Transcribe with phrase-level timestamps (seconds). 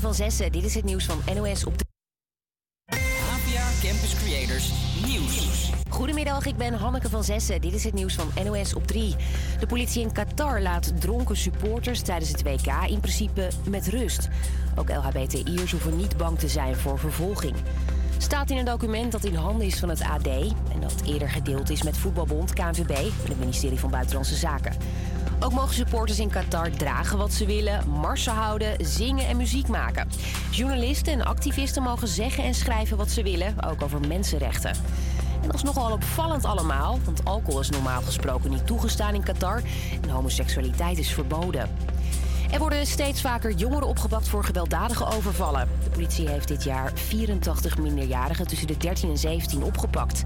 [0.00, 0.52] Van Zessen.
[0.52, 1.84] Dit is het nieuws van NOS op de...
[2.86, 4.72] APA Campus Creators
[5.06, 5.70] Nieuws.
[5.88, 7.60] Goedemiddag, ik ben Hanneke van Zessen.
[7.60, 9.14] Dit is het nieuws van NOS op 3.
[9.60, 14.28] De politie in Qatar laat dronken supporters tijdens het WK in principe met rust.
[14.76, 17.56] Ook LHBTI'ers hoeven niet bang te zijn voor vervolging.
[18.18, 20.26] Staat in een document dat in handen is van het AD...
[20.26, 24.72] en dat eerder gedeeld is met Voetbalbond, KNVB en het ministerie van Buitenlandse Zaken.
[25.42, 30.08] Ook mogen supporters in Qatar dragen wat ze willen, marsen houden, zingen en muziek maken.
[30.50, 34.70] Journalisten en activisten mogen zeggen en schrijven wat ze willen, ook over mensenrechten.
[35.42, 39.62] En dat is nogal opvallend allemaal, want alcohol is normaal gesproken niet toegestaan in Qatar
[40.02, 41.68] en homoseksualiteit is verboden.
[42.52, 45.68] Er worden steeds vaker jongeren opgepakt voor gewelddadige overvallen.
[45.84, 50.22] De politie heeft dit jaar 84 minderjarigen tussen de 13 en 17 opgepakt.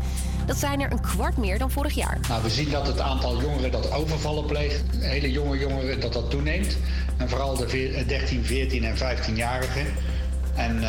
[0.46, 2.18] Dat zijn er een kwart meer dan vorig jaar.
[2.28, 6.30] Nou, we zien dat het aantal jongeren dat overvallen pleegt, hele jonge jongeren, dat dat
[6.30, 6.76] toeneemt.
[7.16, 9.86] En vooral de 13, 14 en 15-jarigen.
[10.54, 10.88] En uh,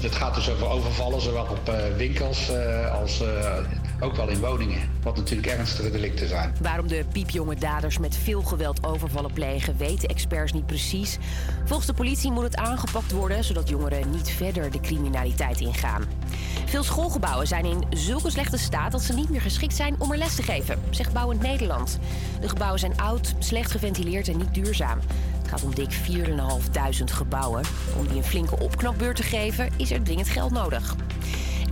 [0.00, 3.22] het gaat dus over overvallen, zowel op uh, winkels uh, als
[4.02, 4.90] ook wel in woningen.
[5.02, 6.54] Wat natuurlijk ernstige delicten zijn.
[6.60, 11.18] Waarom de piepjonge daders met veel geweld overvallen plegen, weten experts niet precies.
[11.64, 16.04] Volgens de politie moet het aangepakt worden, zodat jongeren niet verder de criminaliteit ingaan.
[16.64, 20.18] Veel schoolgebouwen zijn in zulke slechte staat dat ze niet meer geschikt zijn om er
[20.18, 21.98] les te geven, zegt Bouwend Nederland.
[22.40, 24.98] De gebouwen zijn oud, slecht geventileerd en niet duurzaam.
[25.38, 27.64] Het gaat om dik 4.500 gebouwen.
[27.98, 30.96] Om die een flinke opknapbeurt te geven, is er dringend geld nodig.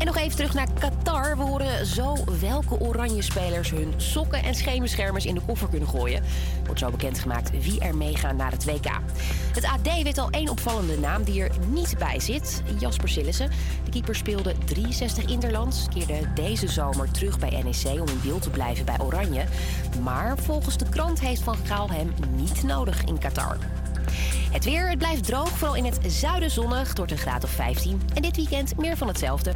[0.00, 1.36] En nog even terug naar Qatar.
[1.36, 6.22] We horen zo welke oranje spelers hun sokken en schemerschermers in de koffer kunnen gooien.
[6.64, 8.90] Wordt zo bekendgemaakt wie er meegaan naar het WK.
[9.54, 12.62] Het AD weet al één opvallende naam die er niet bij zit.
[12.78, 13.50] Jasper Sillissen.
[13.84, 15.86] De keeper speelde 63 interlands.
[15.94, 19.44] Keerde deze zomer terug bij NEC om in beeld te blijven bij Oranje.
[20.02, 23.58] Maar volgens de krant heeft Van Gaal hem niet nodig in Qatar.
[24.50, 28.02] Het weer, het blijft droog, vooral in het zuiden zonnig, tot een graad of 15.
[28.14, 29.54] En dit weekend meer van hetzelfde.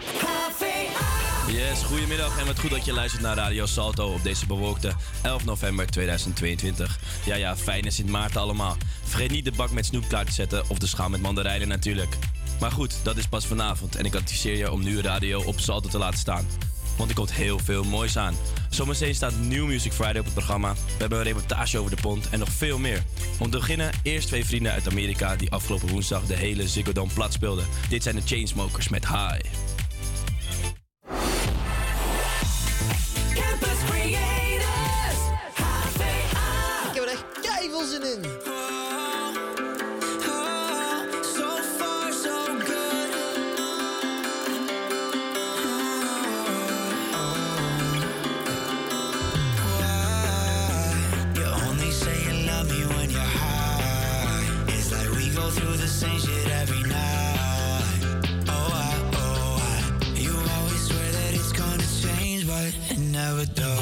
[1.49, 5.45] Yes, goedemiddag en wat goed dat je luistert naar Radio Salto op deze bewolkte 11
[5.45, 6.99] november 2022.
[7.25, 8.77] Ja, ja, fijne Sint Maarten allemaal.
[9.03, 12.19] Vergeet niet de bak met snoep klaar te zetten of de schaal met mandarijnen natuurlijk.
[12.61, 15.89] Maar goed, dat is pas vanavond en ik adviseer je om nu radio op Salto
[15.89, 16.47] te laten staan
[16.97, 18.35] want er komt heel veel moois aan.
[18.71, 20.73] Zometeen staat New Music Friday op het programma.
[20.73, 23.03] We hebben een reportage over de pont en nog veel meer.
[23.39, 27.13] Om te beginnen eerst twee vrienden uit Amerika die afgelopen woensdag de hele Ziggo Dome
[27.15, 27.67] plat speelden.
[27.89, 29.74] Dit zijn de Chainsmokers met High.
[63.45, 63.74] It never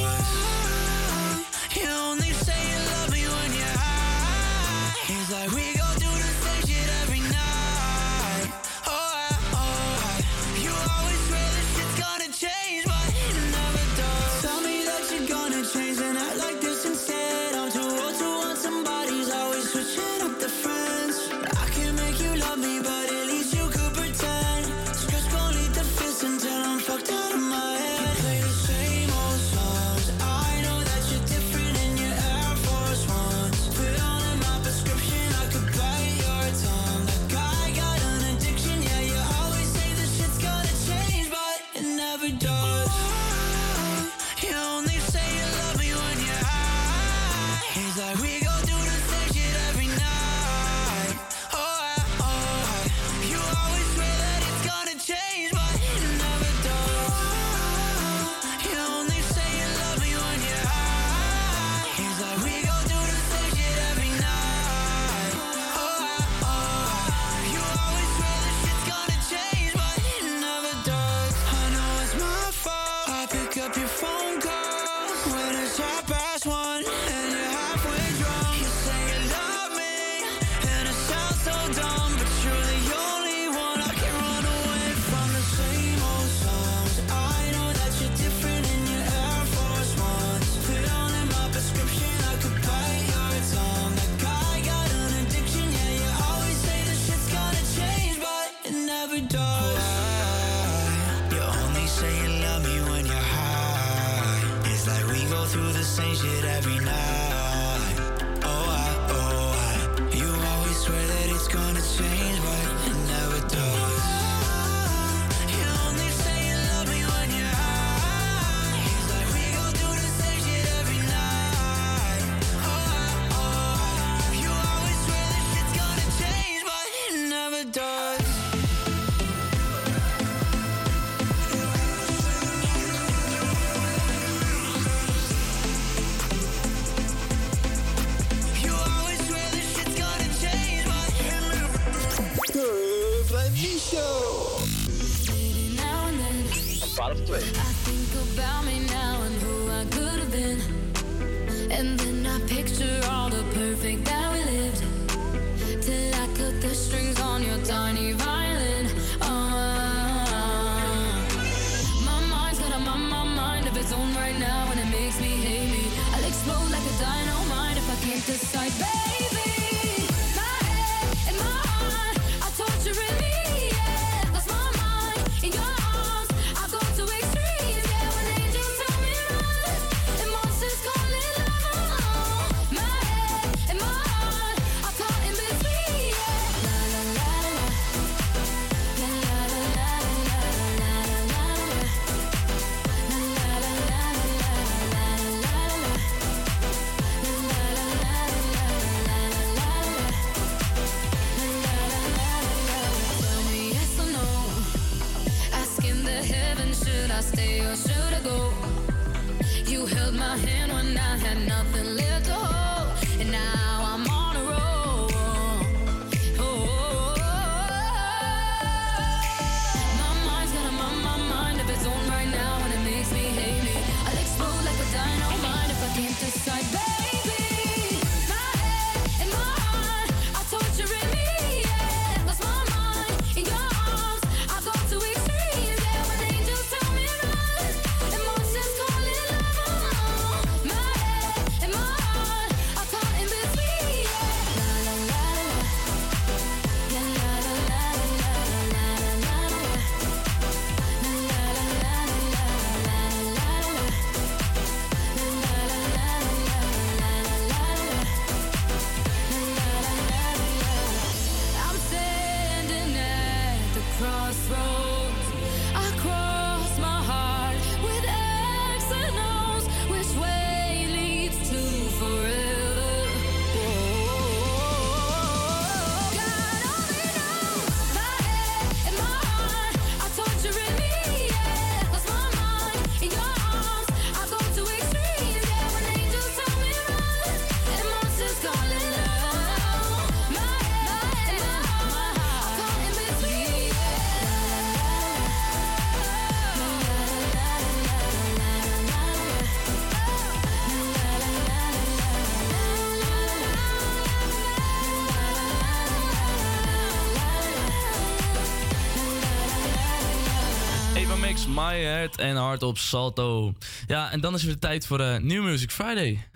[312.11, 313.55] En Hard op Salto.
[313.87, 316.27] Ja, en dan is het weer tijd voor uh, New Music Friday.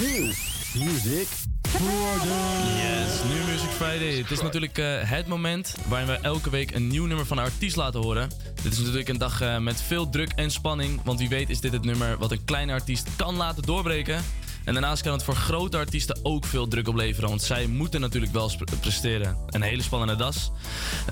[0.00, 0.32] New
[0.74, 1.28] Music
[1.72, 4.16] Yes, New Music Friday.
[4.16, 7.44] Het is natuurlijk eh, het moment waarin we elke week een nieuw nummer van een
[7.44, 8.28] artiest laten horen.
[8.62, 11.60] Dit is natuurlijk een dag eh, met veel druk en spanning, want wie weet is
[11.60, 14.24] dit het nummer wat een kleine artiest kan laten doorbreken.
[14.66, 18.32] En daarnaast kan het voor grote artiesten ook veel druk opleveren, want zij moeten natuurlijk
[18.32, 19.36] wel presteren.
[19.50, 20.50] Een hele spannende das.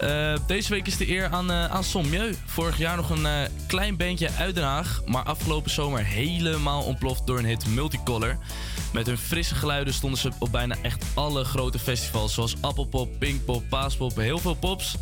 [0.00, 2.34] Eh, deze week is de eer aan, eh aan Sommieu.
[2.46, 3.32] Vorig jaar nog een eh,
[3.66, 8.38] klein bandje uit Den Haag, maar afgelopen zomer helemaal ontploft door een hit Multicolor.
[8.92, 13.62] Met hun frisse geluiden stonden ze op bijna echt alle grote festivals, zoals Appelpop, Pinkpop,
[13.68, 14.96] Paaspop, heel veel pops.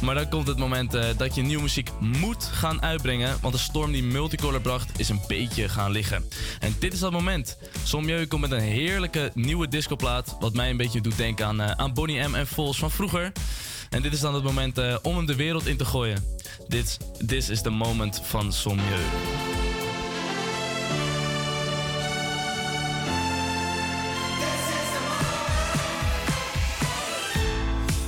[0.00, 3.92] Maar dan komt het moment dat je nieuwe muziek moet gaan uitbrengen, want de storm
[3.92, 6.24] die Multicolor bracht is een beetje gaan liggen.
[6.60, 7.56] En dit is dat moment.
[7.84, 11.70] Sommieu komt met een heerlijke nieuwe discoplaat, wat mij een beetje doet denken aan, eh,
[11.70, 13.32] aan Bonnie M en Vols van vroeger.
[13.90, 16.24] En dit is dan het moment eh, om hem de wereld in te gooien.
[16.68, 19.00] Dit this is the moment van Sommieu.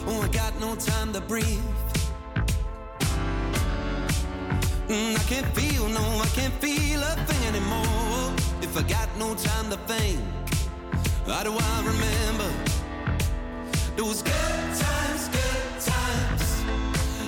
[0.06, 1.62] Oh, time to breathe.
[4.88, 8.35] Mm, I can't feel, no, I can't feel a thing anymore.
[8.76, 10.20] I got no time to think,
[11.26, 12.50] how do I remember
[13.96, 16.64] those good times, good times?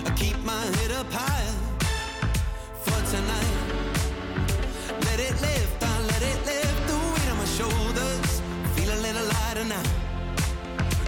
[0.05, 1.51] I keep my head up high
[2.83, 3.57] for tonight.
[5.07, 8.43] Let it lift, I let it lift the weight on my shoulders.
[8.77, 9.83] Feel a little lighter now.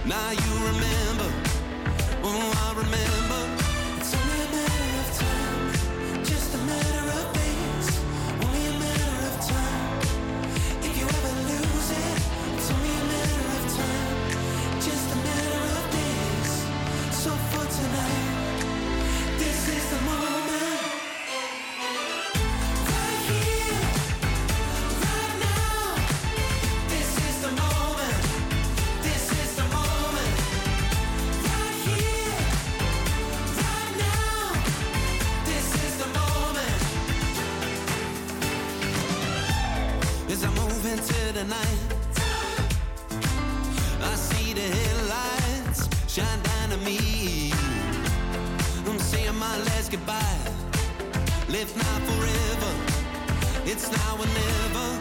[0.05, 1.31] Now you remember,
[2.23, 3.30] oh I remember.
[41.49, 41.65] I
[44.15, 47.51] see the headlights shine down on me.
[48.85, 50.53] I'm saying my last goodbye.
[51.49, 52.71] Live now forever.
[53.65, 55.00] It's now or never.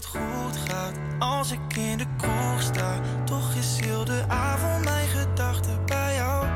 [0.00, 3.00] het goed gaat als ik in de kroeg sta.
[3.24, 6.46] Toch is heel de avond mijn gedachten bij jou.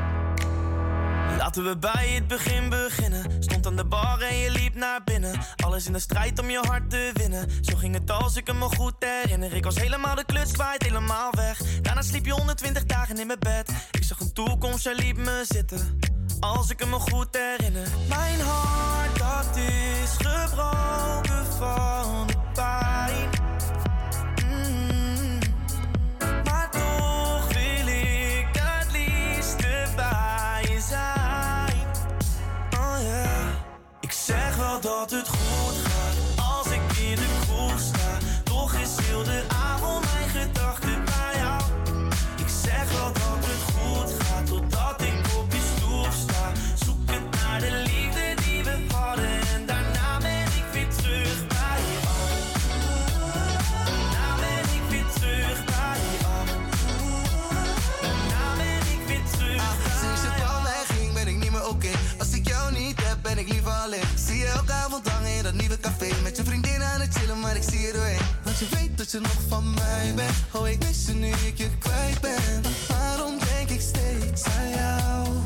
[1.37, 3.43] Laten we bij het begin beginnen.
[3.43, 5.39] Stond aan de bar en je liep naar binnen.
[5.63, 7.49] Alles in de strijd om je hart te winnen.
[7.61, 9.53] Zo ging het als ik me goed herinner.
[9.53, 11.81] Ik was helemaal de kluts kwijt, helemaal weg.
[11.81, 13.71] Daarna sliep je 120 dagen in mijn bed.
[13.91, 15.99] Ik zag een toekomst, jij liep me zitten.
[16.39, 17.87] Als ik me goed herinner.
[18.09, 23.34] Mijn hart, dat is gebroken van de pijn.
[34.85, 36.15] dat het goed gaat
[36.55, 38.17] als ik in de kroeg sta.
[38.43, 41.61] Toch is heel de avond mijn gedachten bij jou.
[42.37, 43.74] Ik zeg wel dat het goed
[65.97, 68.19] café met je vriendin aan het chillen, maar ik zie je doorheen.
[68.43, 70.33] Want je weet dat je nog van mij bent.
[70.51, 72.61] Oh, ik mis je nu ik je kwijt ben.
[72.87, 75.44] Waarom denk ik steeds aan jou?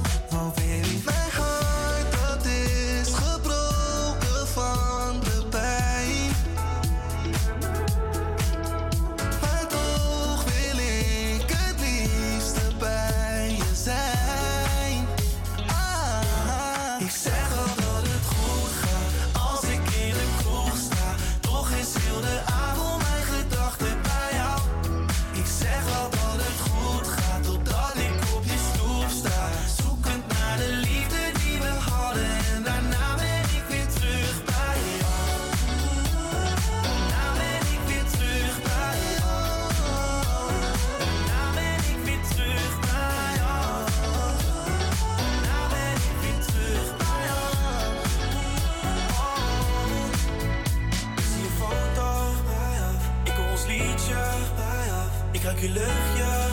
[55.39, 56.47] Ik ruik je luchtje,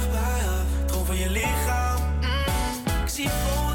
[0.86, 2.00] droom van je lichaam.
[2.20, 3.65] Mm, ik zie voor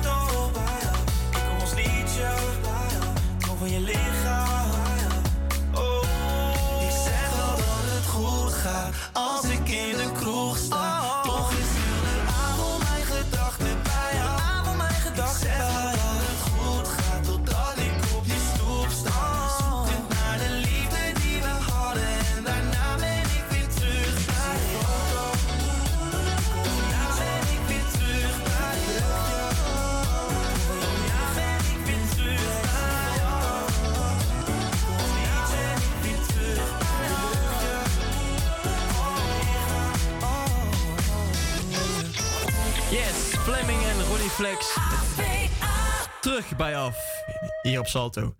[44.41, 44.77] Flex.
[46.21, 46.97] Terug bij af.
[47.61, 48.35] Hier op Salto.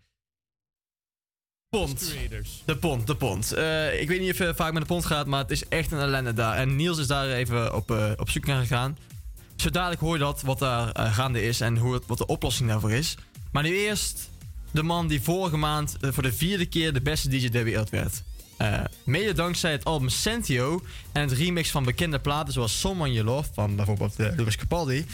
[1.69, 2.15] Pont.
[2.65, 3.51] De pont, de pond.
[3.51, 5.91] Eh, ik weet niet of je vaak met de pont gaat, maar het is echt
[5.91, 6.57] een ellende daar.
[6.57, 8.97] En Niels is daar even op, eh, op zoek naar gegaan.
[9.55, 12.69] Zo dadelijk hoor je dat, wat daar eh, gaande is en hoe wat de oplossing
[12.69, 13.15] daarvoor is.
[13.51, 14.29] Maar nu eerst
[14.71, 18.23] de man die vorige maand voor de vierde keer de beste DJ der wereld werd.
[18.61, 23.25] Eh, mede dankzij het album Sentio en het remix van bekende platen zoals Someone You
[23.25, 25.05] Love van bijvoorbeeld uh, Louis Capaldi,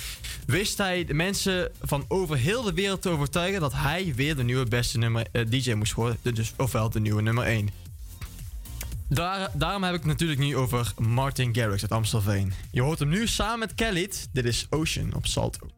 [0.46, 4.44] wist hij de mensen van over heel de wereld te overtuigen dat hij weer de
[4.44, 7.70] nieuwe beste nummer, eh, DJ moest worden, dus, ofwel de nieuwe nummer 1.
[9.10, 12.54] Daar, daarom heb ik het natuurlijk nu over Martin Garrix uit Amstelveen.
[12.72, 14.12] Je hoort hem nu samen met Kelly.
[14.32, 15.77] Dit is Ocean op Salto.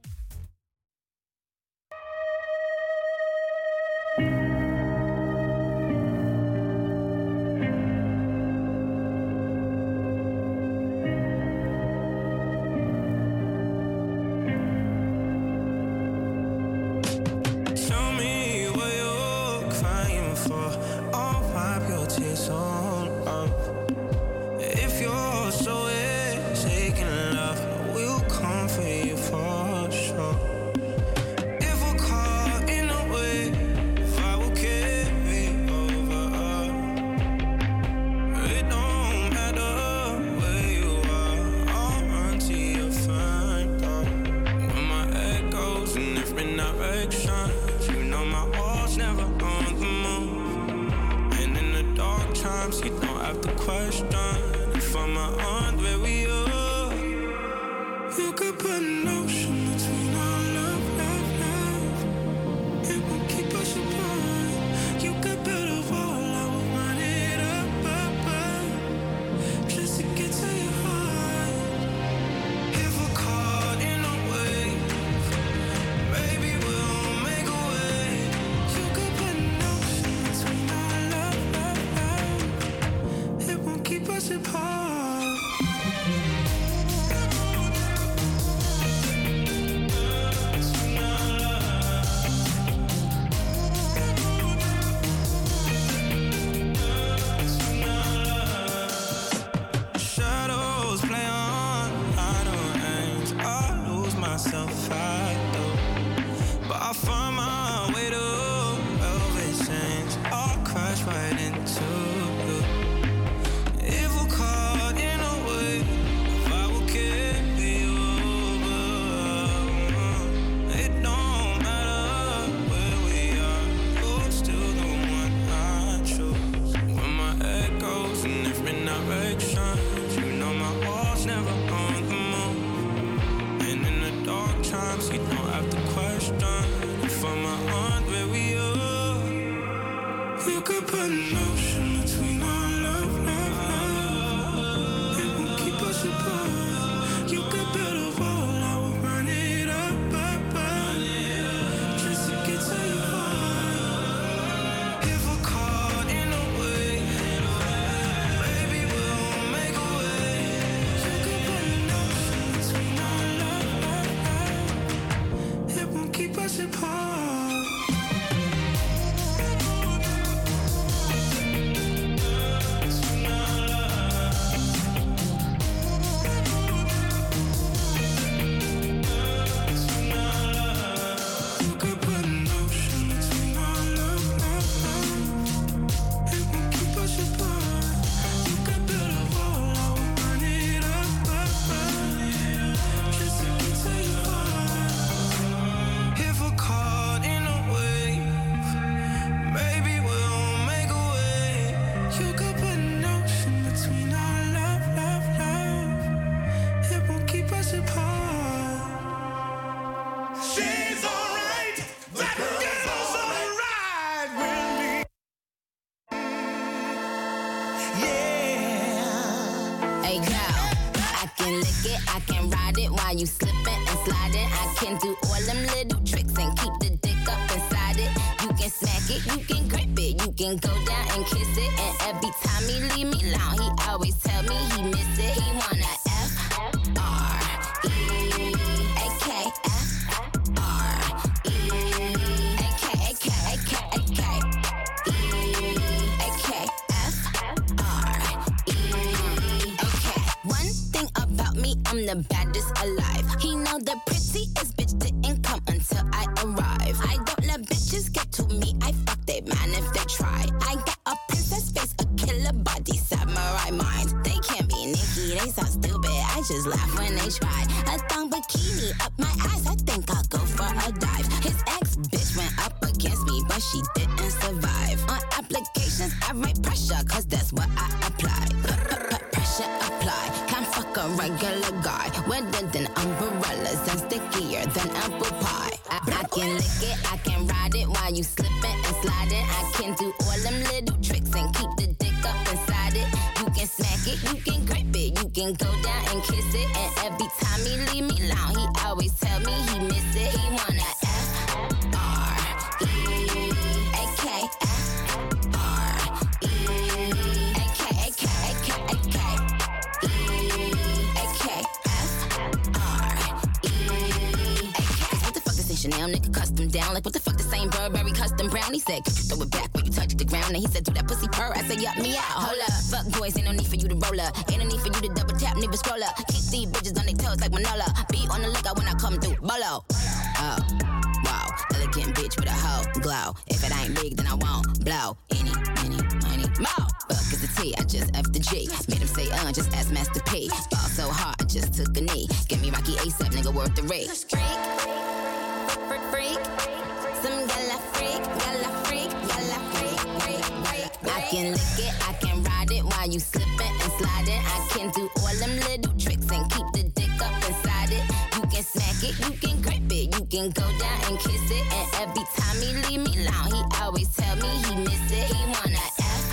[354.99, 358.03] Do all them little tricks and keep the dick up inside it.
[358.35, 361.65] You can smack it, you can grip it, you can go down and kiss it.
[361.77, 365.27] And every time he leave me alone, he always tell me he miss it.
[365.31, 366.25] He wanna F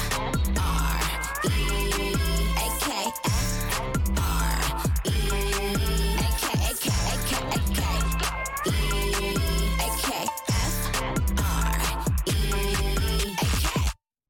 [0.58, 1.00] R
[1.44, 1.56] E
[2.58, 2.86] A K
[3.24, 3.48] F
[4.18, 4.58] R
[5.04, 5.16] E
[6.18, 7.80] A K A K A K A K
[8.66, 8.78] E
[9.78, 10.08] A K
[10.48, 10.76] F
[11.38, 11.78] R
[12.26, 12.38] E
[13.30, 13.64] A K.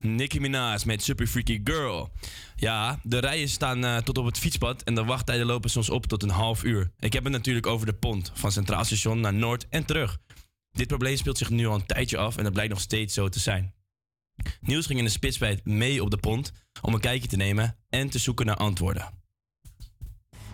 [0.03, 2.11] Nicki Minaj met Super Freaky Girl.
[2.57, 6.07] Ja, de rijen staan eh, tot op het fietspad en de wachttijden lopen soms op
[6.07, 6.93] tot een half uur.
[6.99, 10.19] Ik heb het natuurlijk over de pont, van Centraal Station naar Noord en terug.
[10.71, 13.29] Dit probleem speelt zich nu al een tijdje af en dat blijkt nog steeds zo
[13.29, 13.75] te zijn.
[14.61, 18.09] Nieuws ging in de spitstijd mee op de pont om een kijkje te nemen en
[18.09, 19.11] te zoeken naar antwoorden.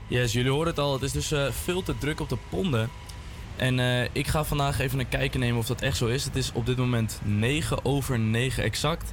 [0.08, 0.92] Yes, jullie horen het al.
[0.92, 2.90] Het is dus eh, veel te druk op de ponden.
[3.56, 6.24] En eh, ik ga vandaag even een kijkje nemen of dat echt zo is.
[6.24, 9.12] Het is op dit moment 9 over 9 exact.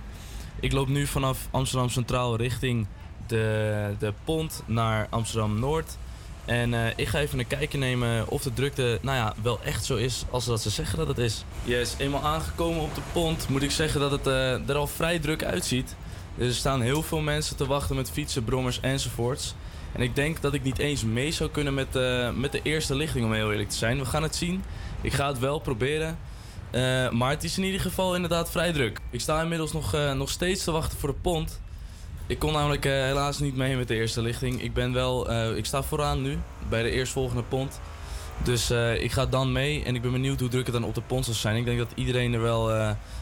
[0.61, 2.87] Ik loop nu vanaf Amsterdam Centraal richting
[3.27, 5.97] de, de pont naar Amsterdam Noord.
[6.45, 9.85] En eh, ik ga even een kijkje nemen of de drukte nou ja, wel echt
[9.85, 11.43] zo is als dat ze zeggen dat het is.
[11.63, 15.19] Yes, eenmaal aangekomen op de pont moet ik zeggen dat het eh, er al vrij
[15.19, 15.95] druk uitziet.
[16.37, 19.55] Er staan heel veel mensen te wachten met fietsen, brommers enzovoorts.
[19.91, 22.95] En ik denk dat ik niet eens mee zou kunnen met, eh, met de eerste
[22.95, 23.97] lichting, om heel eerlijk te zijn.
[23.97, 24.63] We gaan het zien.
[25.01, 26.17] Ik ga het wel proberen.
[26.71, 28.99] Eh, maar het is in ieder geval inderdaad vrij druk.
[29.09, 31.61] Ik sta inmiddels nog, eh, nog steeds te wachten voor de pont.
[32.27, 34.61] Ik kon namelijk eh, helaas niet mee met de eerste lichting.
[34.61, 36.37] Ik ben wel, ik sta vooraan nu
[36.69, 37.79] bij de eerstvolgende pont.
[38.43, 41.01] Dus ik ga dan mee en ik ben benieuwd hoe druk het dan op de
[41.01, 41.55] pont zal zijn.
[41.55, 42.67] Ik denk dat iedereen er wel,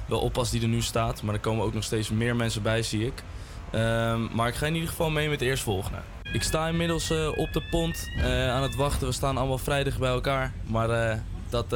[0.07, 1.21] wel oppast die er nu staat.
[1.21, 3.23] Maar er komen ook nog steeds meer mensen bij, zie ik.
[3.71, 5.97] Ehm, maar ik ga in ieder geval mee met de eerstvolgende.
[6.33, 9.07] Ik sta inmiddels op de pont aan het wachten.
[9.07, 10.53] We staan allemaal vrijdag bij elkaar.
[10.63, 11.75] Maar dat,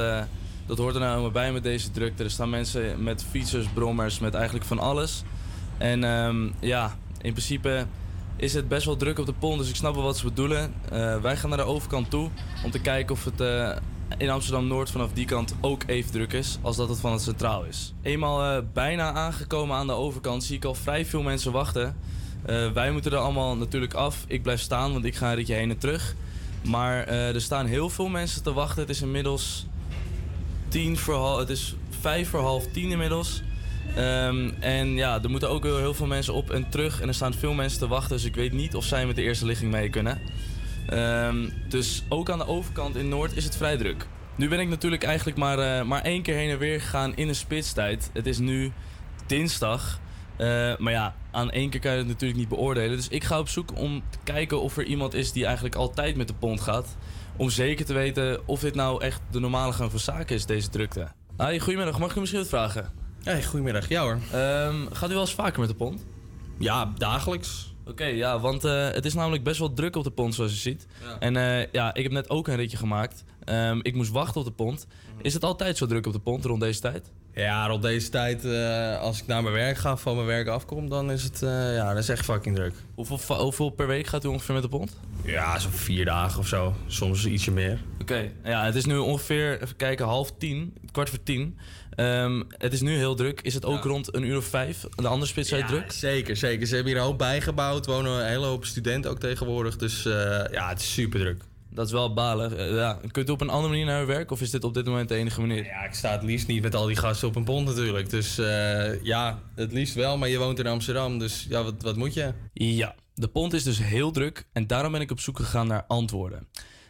[0.71, 2.23] dat hoort er nou bij met deze drukte.
[2.23, 5.23] Er staan mensen met fietsers, brommers, met eigenlijk van alles.
[5.77, 7.85] En ehm, ja, in principe
[8.35, 10.73] is het best wel druk op de pont, dus ik snap wel wat ze bedoelen.
[10.91, 12.29] Eh, wij gaan naar de overkant toe
[12.63, 13.71] om te kijken of het eh,
[14.17, 17.63] in Amsterdam-Noord vanaf die kant ook even druk is als dat het van het centraal
[17.63, 17.93] is.
[18.01, 21.95] Eenmaal eh, bijna aangekomen aan de overkant zie ik al vrij veel mensen wachten.
[22.73, 24.23] Wij moeten er allemaal natuurlijk af.
[24.27, 26.15] Ik blijf staan, want ik ga een ritje heen en terug.
[26.63, 28.81] Maar er staan heel veel mensen te wachten.
[28.81, 29.65] Het is inmiddels
[30.71, 33.41] tien voor half, het is vijf voor half tien inmiddels.
[33.95, 37.01] Ehm, en ja, er moeten ook heel, veel mensen op en terug.
[37.01, 39.21] En er staan veel mensen te wachten, dus ik weet niet of zij met de
[39.21, 40.19] eerste lichting mee kunnen.
[40.87, 44.07] Ehm, dus ook aan de overkant in Noord is het vrij druk.
[44.35, 47.27] Nu ben ik natuurlijk eigenlijk maar, eh, maar één keer heen en weer gegaan in
[47.27, 48.09] een spitstijd.
[48.13, 48.71] Het is nu
[49.25, 49.99] dinsdag.
[50.37, 52.97] Eh, maar ja, aan één keer kan je het natuurlijk niet beoordelen.
[52.97, 56.15] Dus ik ga op zoek om te kijken of er iemand is die eigenlijk altijd
[56.15, 56.97] met de pont gaat.
[57.41, 60.69] Om zeker te weten of dit nou echt de normale gang van zaken is, deze
[60.69, 61.07] drukte.
[61.37, 61.99] Hi, goedemiddag.
[61.99, 62.91] Mag ik u misschien wat vragen?
[63.23, 63.89] Hey, goedemiddag.
[63.89, 64.19] Ja hoor.
[64.31, 66.05] Ehm, gaat u wel eens vaker met de pont?
[66.57, 67.73] Ja, dagelijks.
[67.85, 70.57] Oké, ja, want eh, het is namelijk best wel druk op de pont, zoals je
[70.57, 70.87] ziet.
[71.03, 71.19] Ja.
[71.19, 73.23] En eh, ja, ik heb net ook een ritje gemaakt.
[73.43, 74.87] Ehm, ik moest wachten op de pont.
[74.87, 75.25] Mhm.
[75.25, 77.11] Is het altijd zo druk op de pont rond deze tijd?
[77.33, 80.89] Ja, rond deze tijd, eh, als ik naar mijn werk ga, van mijn werk afkom,
[80.89, 82.73] dan is het eh, ja, dat is echt fucking druk.
[82.95, 84.97] Hoeveel, hoeveel per week gaat u ongeveer met de pond?
[85.23, 86.75] Ja, zo'n vier dagen of zo.
[86.87, 87.79] Soms ietsje meer.
[88.01, 91.57] Oké, ja, het is nu ongeveer, even kijken, half tien, kwart voor tien.
[91.95, 93.41] Ehm, het is nu heel druk.
[93.41, 94.85] Is het ook rond een uur of vijf?
[94.95, 95.91] De andere spits Ja, druk?
[95.91, 96.67] Zeker, zeker.
[96.67, 97.85] Ze hebben hier een hoop bijgebouwd.
[97.85, 99.75] wonen een hele hoop studenten ook tegenwoordig.
[99.77, 100.13] Dus eh,
[100.51, 101.41] ja, het is super druk.
[101.73, 102.57] Dat is wel balen.
[102.57, 102.99] Eh, ja.
[103.11, 105.09] Kunt u op een andere manier naar uw werk of is dit op dit moment
[105.09, 105.65] de enige manier?
[105.65, 108.09] Ja, ik sta het liefst niet met al die gasten op een pond natuurlijk.
[108.09, 111.19] Dus eh, ja, het liefst wel, maar je woont in Amsterdam.
[111.19, 112.33] Dus ja, wat, wat moet je?
[112.53, 115.83] Ja, de pont is dus heel druk en daarom ben ik op zoek gegaan naar
[115.87, 116.47] antwoorden.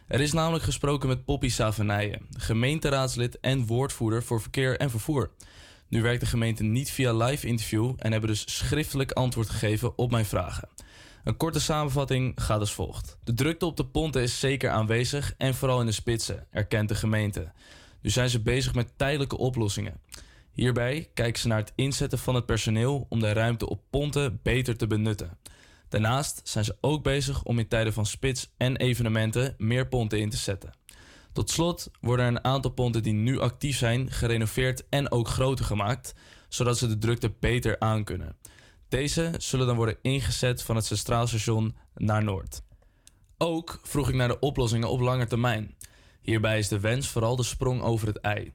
[0.08, 5.30] Er is namelijk gesproken met Poppy Savenijen, gemeenteraadslid en woordvoerder voor verkeer en vervoer.
[5.88, 10.10] Nu werkt de gemeente niet via live interview en hebben dus schriftelijk antwoord gegeven op
[10.10, 10.68] mijn vragen.
[11.24, 13.18] Een korte samenvatting gaat als volgt.
[13.24, 16.94] De drukte op de ponten is zeker aanwezig en vooral in de spitsen, erkent de
[16.94, 17.52] gemeente.
[18.00, 20.00] Nu zijn ze bezig met tijdelijke oplossingen.
[20.50, 24.76] Hierbij kijken ze naar het inzetten van het personeel om de ruimte op ponten beter
[24.76, 25.38] te benutten.
[25.88, 30.30] Daarnaast zijn ze ook bezig om in tijden van spits en evenementen meer ponten in
[30.30, 30.72] te zetten.
[31.32, 35.64] Tot slot worden er een aantal ponten die nu actief zijn gerenoveerd en ook groter
[35.64, 36.14] gemaakt,
[36.48, 38.36] zodat ze de drukte beter aankunnen.
[38.92, 42.62] Deze zullen dan worden ingezet van het Centraal Station naar Noord.
[43.38, 45.76] Ook vroeg ik naar de oplossingen op lange termijn.
[46.20, 48.52] Hierbij is de wens vooral de sprong over het ei.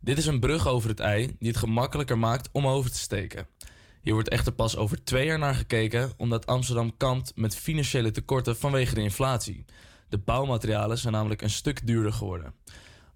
[0.00, 3.46] Dit is een brug over het ei die het gemakkelijker maakt om over te steken.
[4.00, 8.56] Hier wordt echter pas over twee jaar naar gekeken, omdat Amsterdam kampt met financiële tekorten
[8.56, 9.64] vanwege de inflatie.
[10.08, 12.54] De bouwmaterialen zijn namelijk een stuk duurder geworden.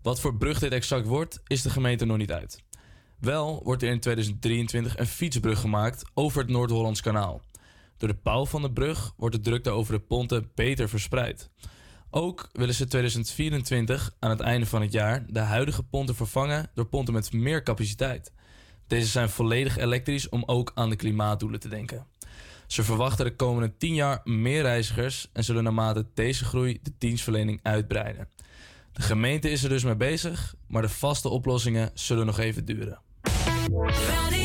[0.03, 2.65] Wat voor brug dit exact wordt, is de gemeente nog niet uit.
[3.19, 7.41] Wel wordt er in 2023 een fietsbrug gemaakt over het Noord-Hollands kanaal.
[7.97, 11.51] Door de bouw van de brug wordt de drukte over de ponten beter verspreid.
[12.11, 16.87] Ook willen ze 2024 aan het einde van het jaar de huidige ponten vervangen door
[16.87, 18.33] ponten met meer capaciteit.
[18.87, 22.07] Deze zijn volledig elektrisch om ook aan de klimaatdoelen te denken.
[22.67, 27.61] Ze verwachten de komende 10 jaar meer reizigers en zullen naarmate deze groei de dienstverlening
[27.63, 28.29] uitbreiden.
[28.93, 33.05] De gemeente is er dus mee bezig, maar de vaste oplossingen zullen nog even duren.
[33.73, 34.36] Radio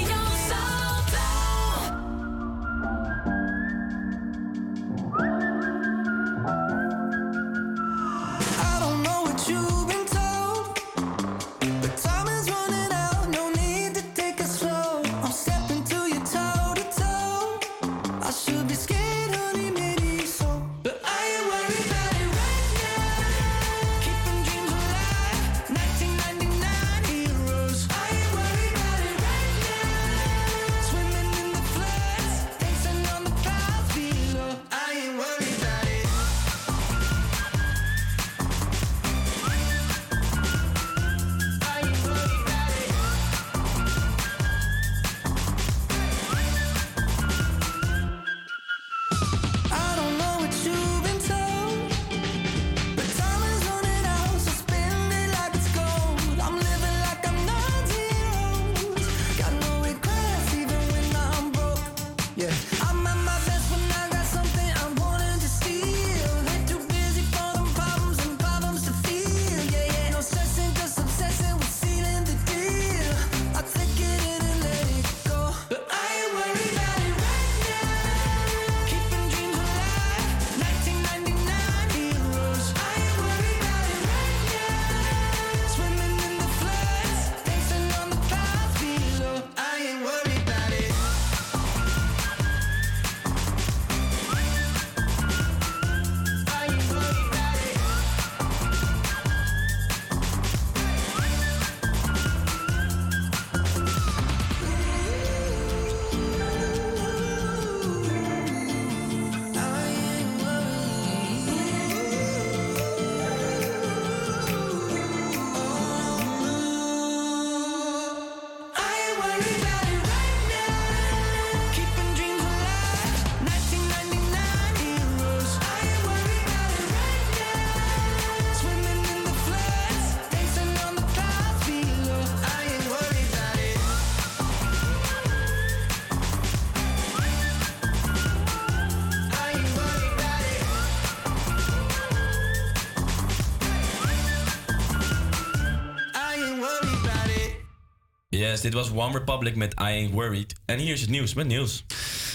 [148.52, 150.54] Yes, dit was One Republic met I Ain't Worried.
[150.66, 151.86] En hier is het nieuws met Niels.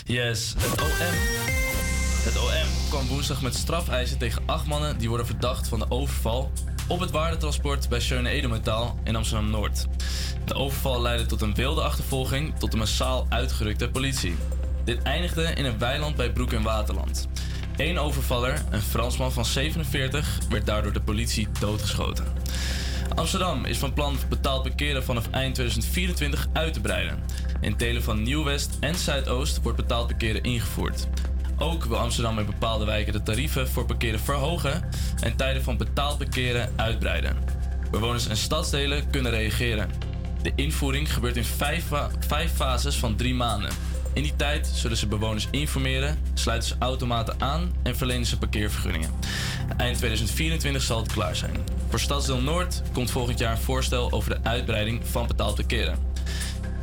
[0.05, 1.15] Yes, het OM.
[2.25, 6.53] Het OM kwam woensdag met strafeisen tegen acht mannen die worden verdacht van de overval
[6.89, 9.87] op het waardetransport bij Schöne Edelmetaal in Amsterdam-Noord.
[10.45, 14.37] De overval leidde tot een wilde achtervolging tot de massaal uitgerukte politie.
[14.85, 17.29] Dit eindigde in een weiland bij Broek en Waterland.
[17.77, 22.25] Eén overvaller, een Fransman van 47, werd daardoor de politie doodgeschoten.
[23.15, 27.19] Amsterdam is van plan betaald parkeren vanaf eind 2024 uit te breiden.
[27.61, 31.07] In delen van Nieuw-West en Zuidoost wordt betaald parkeren ingevoerd.
[31.59, 34.89] Ook wil Amsterdam in bepaalde wijken de tarieven voor parkeren verhogen
[35.21, 37.37] en tijden van betaald parkeren uitbreiden.
[37.91, 39.91] Bewoners en stadsdelen kunnen reageren.
[40.43, 41.85] De invoering gebeurt in vijf,
[42.19, 43.71] vijf fases van drie maanden.
[44.13, 49.11] In die tijd zullen ze bewoners informeren, sluiten ze automaten aan en verlenen ze parkeervergunningen.
[49.77, 51.76] Eind 2024 zal het klaar zijn.
[51.89, 55.99] Voor Stadsdeel Noord komt volgend jaar een voorstel over de uitbreiding van betaald parkeren.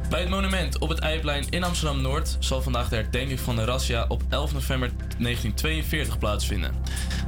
[0.10, 4.06] Bij het monument op het Eiplein in Amsterdam-Noord zal vandaag de herdenking van de razzia
[4.08, 6.76] op 11 november 1942 plaatsvinden.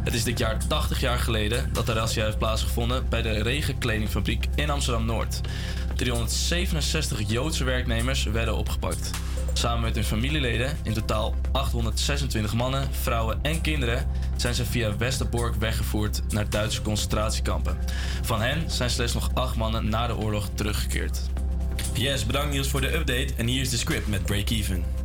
[0.04, 4.48] Het is dit jaar 80 jaar geleden dat de razzia heeft plaatsgevonden bij de regenkledingfabriek
[4.56, 5.42] in Amsterdam-Noord.
[5.96, 9.12] 367 Joodse werknemers werden opgepakt.
[9.58, 15.56] Samen met hun familieleden, in totaal 826 mannen, vrouwen en kinderen, zijn ze via Westerbork
[15.56, 17.78] weggevoerd naar Duitse concentratiekampen.
[18.22, 21.20] Van hen zijn slechts nog acht mannen na de oorlog teruggekeerd.
[21.94, 23.34] Yes, bedankt Niels voor de update.
[23.38, 25.05] En hier is de script met Break Even.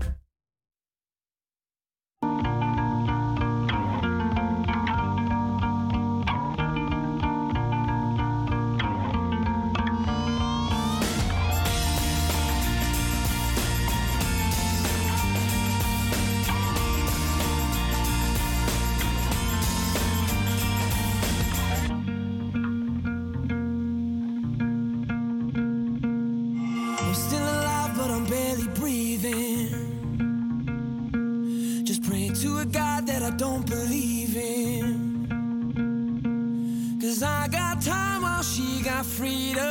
[39.20, 39.69] Freedom.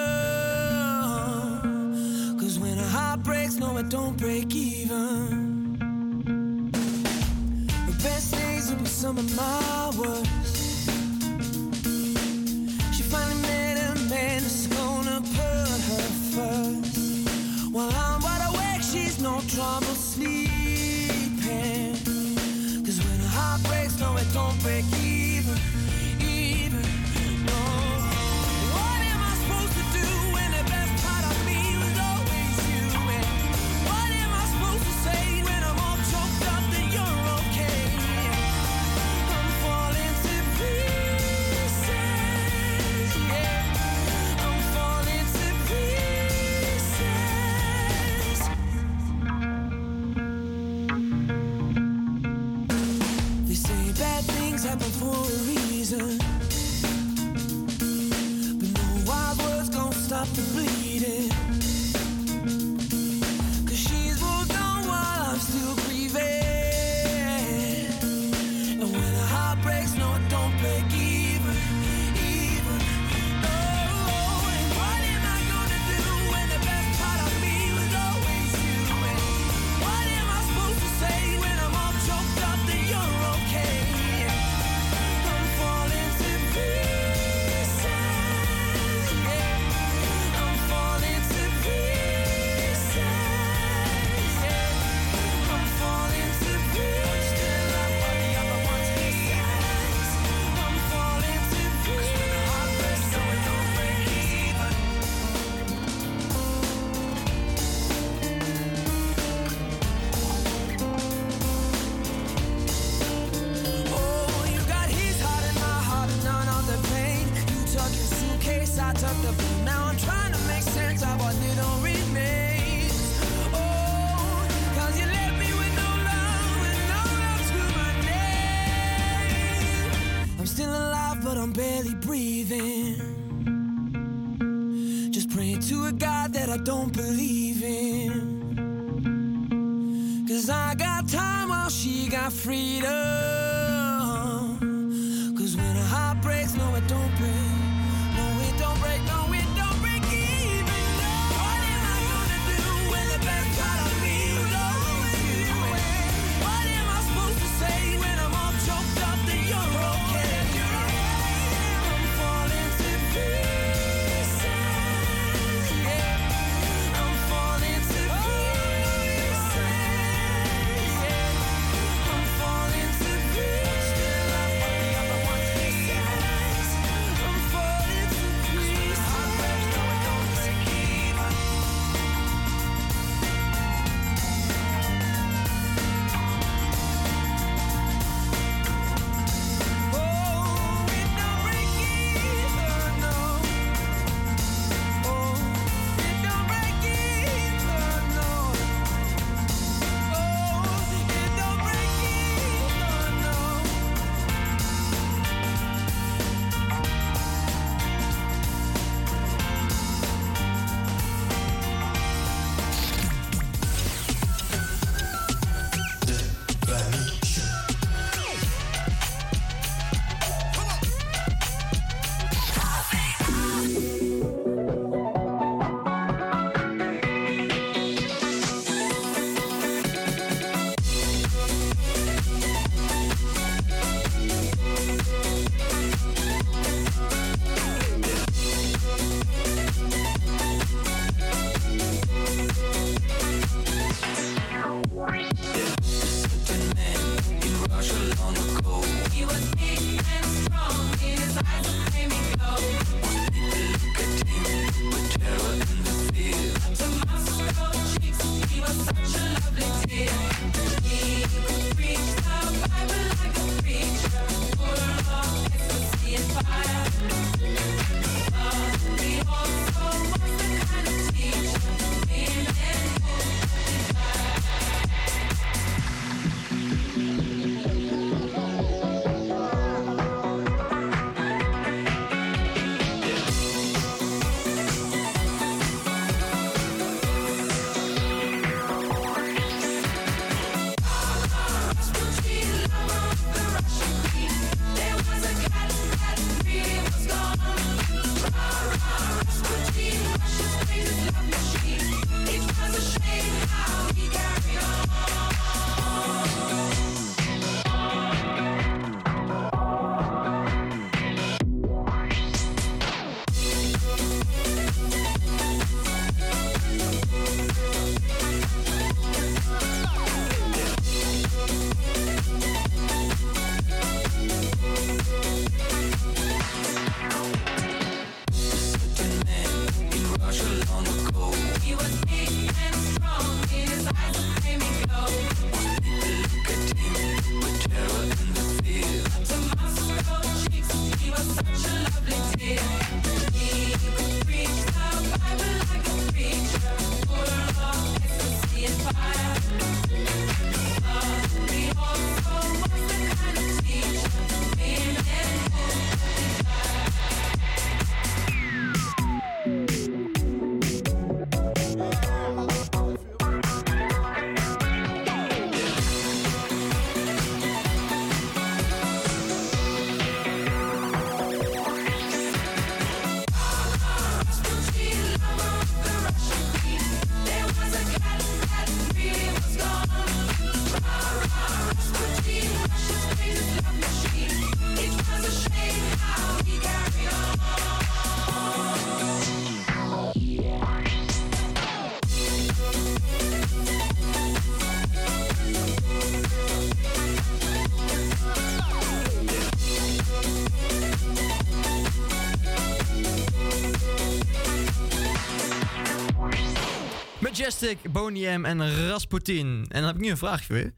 [407.59, 409.65] Plastic, Boniem en Rasputin.
[409.69, 410.73] En dan heb ik nu een vraag voor je.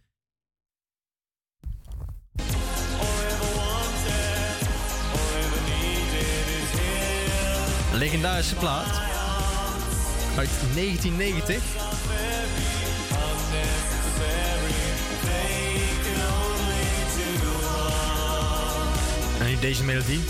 [7.94, 9.02] Legendarische plaat
[10.38, 11.64] uit 1990.
[19.40, 20.22] En nu deze melodie.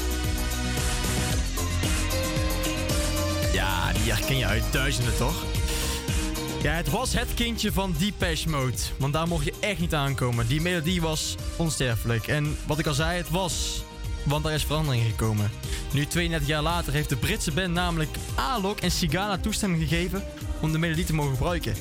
[3.54, 5.51] Ja, die herken je uit duizenden toch?
[6.62, 8.78] Ja, het was het kindje van Depeche Mode.
[8.97, 10.47] Want daar mocht je echt niet aankomen.
[10.47, 12.28] Die melodie was onsterfelijk.
[12.28, 13.84] En wat ik al zei, het was.
[14.24, 15.51] Want er is verandering gekomen.
[15.93, 20.24] Nu 32 jaar later heeft de Britse band namelijk Alok en Sigala toestemming gegeven
[20.62, 21.76] om de melodie te mogen gebruiken.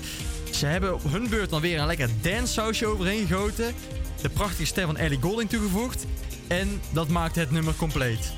[0.51, 3.75] Ze hebben op hun beurt dan weer een lekker dance-sausje overheen gegoten.
[4.23, 6.07] De prachtige stem van Ellie Golding toegevoegd.
[6.47, 8.33] En dat maakt het nummer compleet.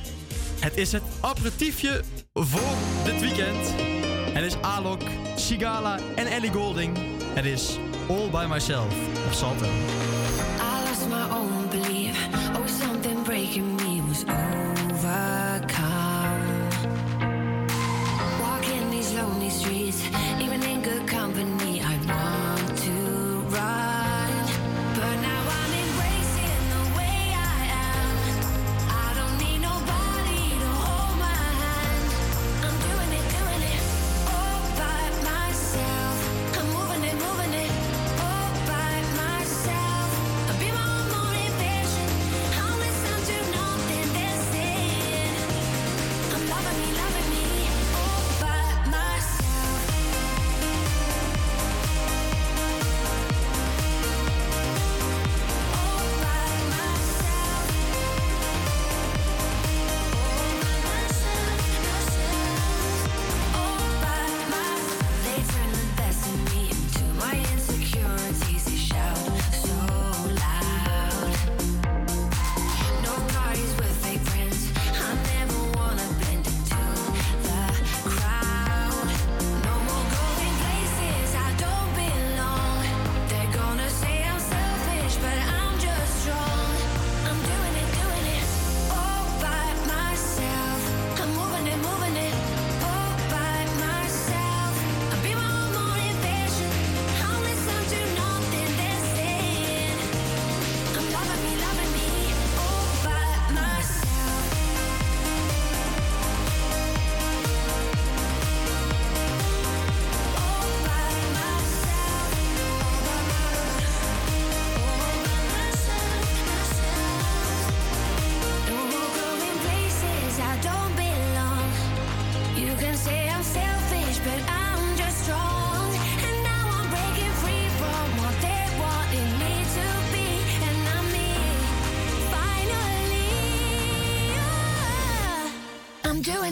[0.60, 2.74] Het is het aperitiefje voor
[3.04, 3.74] dit weekend.
[4.32, 5.02] Het is Alok
[5.42, 6.98] Shigala en Ellie Golding.
[7.34, 7.78] Het is
[8.08, 8.94] All By Myself
[9.26, 9.66] op Salto.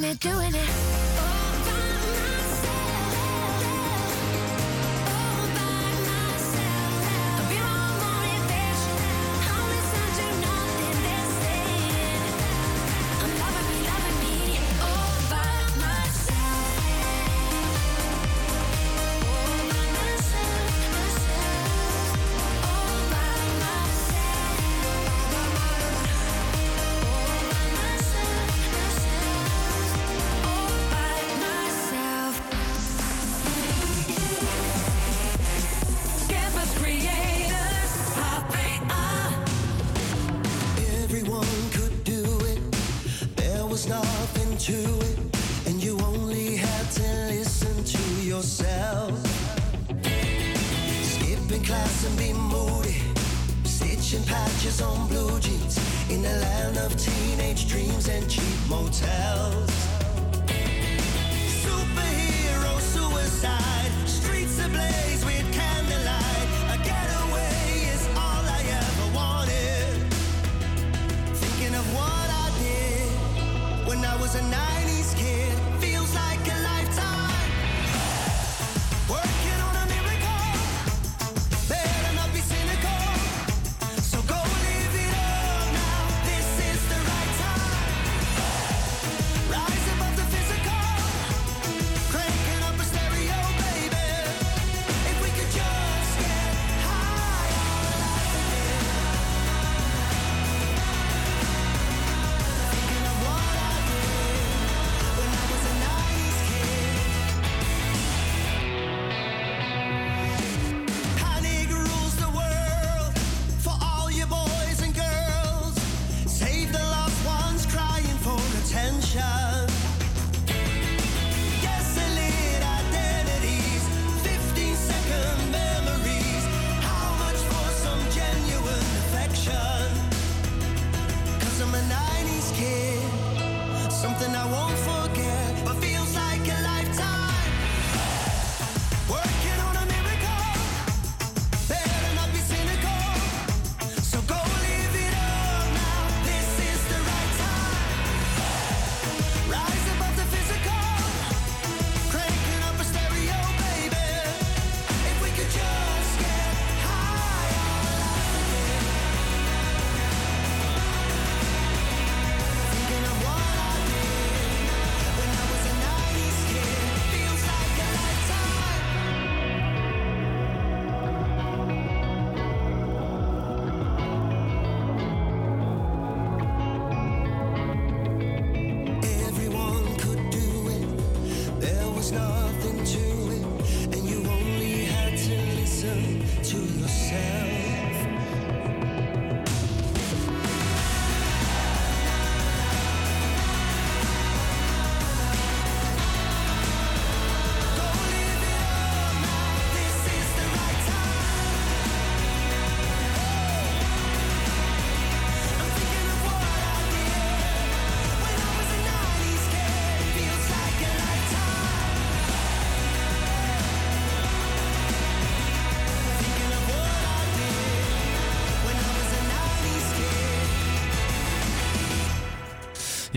[0.01, 0.80] doing it, doing it.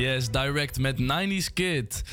[0.03, 2.03] Yes, direct met 90s Kid.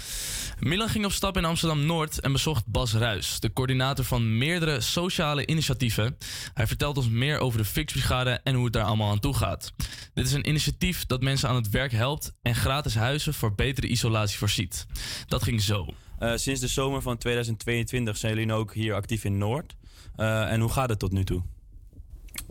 [0.58, 5.46] Milan ging op stap in Amsterdam-Noord en bezocht Bas Ruis, de coördinator van meerdere sociale
[5.46, 6.16] initiatieven.
[6.54, 9.72] Hij vertelt ons meer over de Fixbrigade en hoe het daar allemaal aan toe gaat.
[10.14, 13.86] Dit is een initiatief dat mensen aan het werk helpt en gratis huizen voor betere
[13.86, 14.86] isolatie voorziet.
[15.26, 15.86] Dat ging zo.
[16.18, 19.76] Eh, sinds de zomer van 2022 zijn jullie nu ook hier actief in Noord.
[20.16, 21.42] Eh, en hoe gaat het tot nu toe?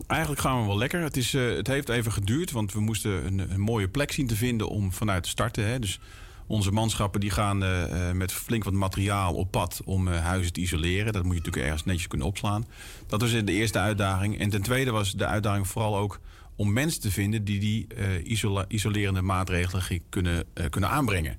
[0.06, 1.00] Eigenlijk gaan we wel lekker.
[1.00, 4.26] Het, is, eh, het heeft even geduurd, want we moesten een, een mooie plek zien
[4.26, 5.66] te vinden om vanuit te starten.
[5.66, 5.78] Hè.
[5.78, 6.00] Dus
[6.46, 10.60] onze manschappen die gaan eh, eh, met flink wat materiaal op pad om huizen te
[10.60, 11.12] isoleren.
[11.12, 12.66] Dat moet je natuurlijk ergens netjes kunnen opslaan.
[13.06, 14.38] Dat was de eerste uitdaging.
[14.38, 16.20] En ten tweede was de uitdaging vooral ook
[16.56, 17.86] om mensen te vinden die die
[18.68, 21.38] isolerende maatregelen kunnen, kunnen aanbrengen.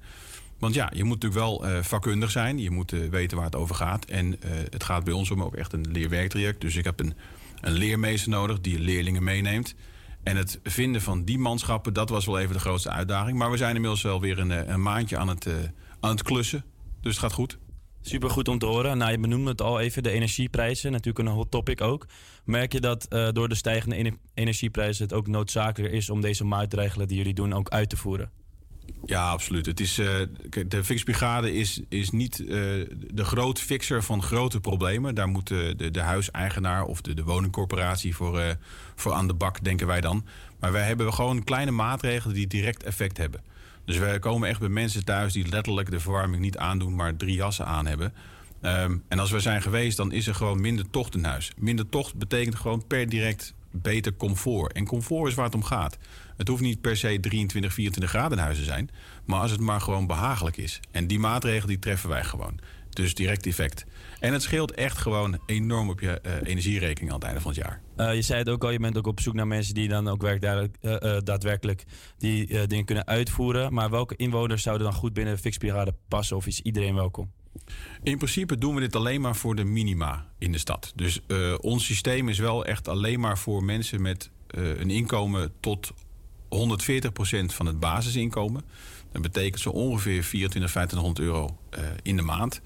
[0.60, 2.60] Want ja, je moet natuurlijk wel eh, vakkundig zijn.
[2.60, 4.06] Je moet weten waar het over gaat.
[4.06, 4.40] En
[4.70, 6.62] het gaat bij ons om ook echt een leerwerktraject.
[6.62, 7.14] Dus ik heb een,
[7.62, 9.76] een leermeester nodig die leerlingen meeneemt.
[10.24, 13.38] En het vinden van die manschappen, dat was wel even de grootste uitdaging.
[13.38, 15.54] Maar we zijn inmiddels wel weer een, eh, een maandje aan het, eh,
[16.00, 16.64] aan het klussen.
[17.02, 17.58] Dus het gaat goed.
[18.02, 18.98] Super goed om te horen.
[18.98, 20.92] Nou, je benoemde het al even, de energieprijzen.
[20.92, 22.06] Natuurlijk een hot topic ook.
[22.46, 26.44] Merk je dat eh, door de stijgende ene- energieprijzen het ook noodzakelijker is om deze
[26.44, 28.32] maatregelen die jullie doen ook uit te voeren?
[29.06, 29.66] Ja, absoluut.
[29.66, 30.16] Het is, eh,
[30.50, 32.48] kijk, de Fixbrigade is, is niet eh,
[33.14, 35.16] de groot fixer van grote problemen.
[35.16, 38.54] Daar moet de, de, de huiseigenaar of de, de woningcorporatie voor, eh,
[38.96, 40.26] voor aan de bak, denken wij dan.
[40.60, 43.42] Maar wij hebben gewoon kleine maatregelen die direct effect hebben.
[43.86, 47.36] Dus wij komen echt bij mensen thuis die letterlijk de verwarming niet aandoen, maar drie
[47.36, 48.14] jassen aan hebben.
[48.62, 51.52] Ehm, en als we zijn geweest, dan is er gewoon minder tocht in huis.
[51.58, 54.74] Minder tocht betekent gewoon per direct beter comfort.
[54.74, 55.98] En comfort is waar het om gaat.
[56.42, 58.90] Het hoeft niet per se 23, 24 graden in huis te zijn.
[59.26, 60.80] Maar als het maar gewoon behagelijk is.
[60.92, 62.60] En die maatregelen die treffen wij gewoon.
[62.90, 63.86] Dus direct effect.
[64.20, 67.60] En het scheelt echt gewoon enorm op je eh, energierekening aan het einde van het
[67.60, 67.82] jaar.
[67.96, 70.08] Eh, je zei het ook al, je bent ook op zoek naar mensen die dan
[70.08, 71.84] ook werkduidelijk, eh, daadwerkelijk
[72.18, 73.74] die dingen kunnen uitvoeren.
[73.74, 77.32] Maar welke inwoners zouden dan goed binnen de Fixbrigade passen of is iedereen welkom?
[78.04, 80.94] In principe doen we dit alleen maar voor de minima in de stad.
[80.96, 81.22] Dus
[81.60, 85.94] ons systeem is wel echt alleen maar voor mensen met een inkomen tot
[86.56, 88.64] 140% van het basisinkomen.
[89.12, 92.62] Dat betekent zo ongeveer 24, 2500 euro eh, in de maand.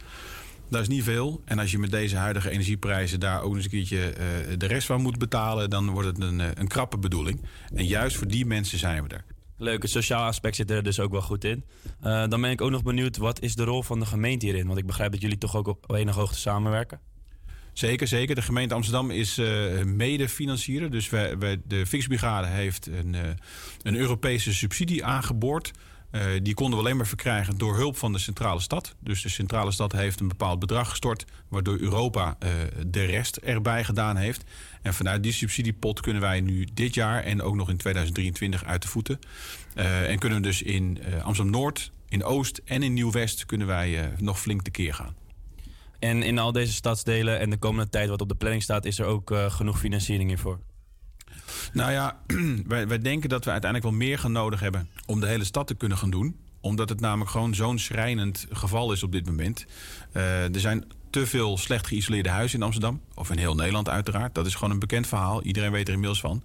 [0.70, 1.42] Dat is niet veel.
[1.46, 4.26] En als je met deze huidige energieprijzen daar ook eens een keertje eh,
[4.58, 7.42] de rest van moet betalen, dan wordt het een, eh, een krappe bedoeling.
[7.74, 9.26] En juist voor die mensen zijn we er.
[9.58, 11.64] Leuk, het sociaal aspect zit er dus ook wel goed in.
[12.02, 14.68] Dan ben ik ook nog benieuwd, wat is de rol van de gemeente hierin?
[14.68, 17.00] Want ik begrijp dat jullie toch ook op enige hoogte samenwerken.
[17.76, 18.36] Zeker, zeker.
[18.36, 19.38] De gemeente Amsterdam is
[19.86, 20.90] medefinancier.
[20.90, 23.22] Dus wij, wij, de Fixbrigade heeft een, eh,
[23.82, 25.72] een Europese subsidie aangeboord.
[26.12, 28.96] Eh, die konden we alleen maar verkrijgen door hulp van de centrale stad.
[29.00, 31.26] Dus de centrale stad heeft een bepaald bedrag gestort...
[31.48, 32.38] waardoor Europa
[32.88, 34.44] de rest erbij gedaan heeft.
[34.82, 37.24] En vanuit die subsidiepot kunnen wij nu dit jaar...
[37.24, 39.20] en ook nog in 2023 uit de voeten.
[39.74, 43.46] En kunnen we dus in eh, Amsterdam-Noord, in Oost en in Nieuw-West...
[43.46, 45.25] kunnen wij nog flink tekeer gaan.
[46.06, 49.00] En in al deze stadsdelen en de komende tijd wat op de planning staat, is
[49.00, 50.60] er ook eh, genoeg financiering hiervoor.
[51.74, 52.22] Nou ja,
[52.68, 55.68] wij, wij denken dat we uiteindelijk wel meer gaan nodig hebben om de hele stad
[55.68, 56.40] te kunnen gaan doen.
[56.60, 59.66] Omdat het namelijk gewoon zo'n schrijnend geval is op dit moment.
[60.12, 63.02] Eh, er zijn te veel slecht geïsoleerde huizen in Amsterdam.
[63.14, 64.36] Of in heel Nederland uiteraard.
[64.36, 65.44] Dat is gewoon een bekend verhaal.
[65.44, 66.44] Iedereen weet er inmiddels van.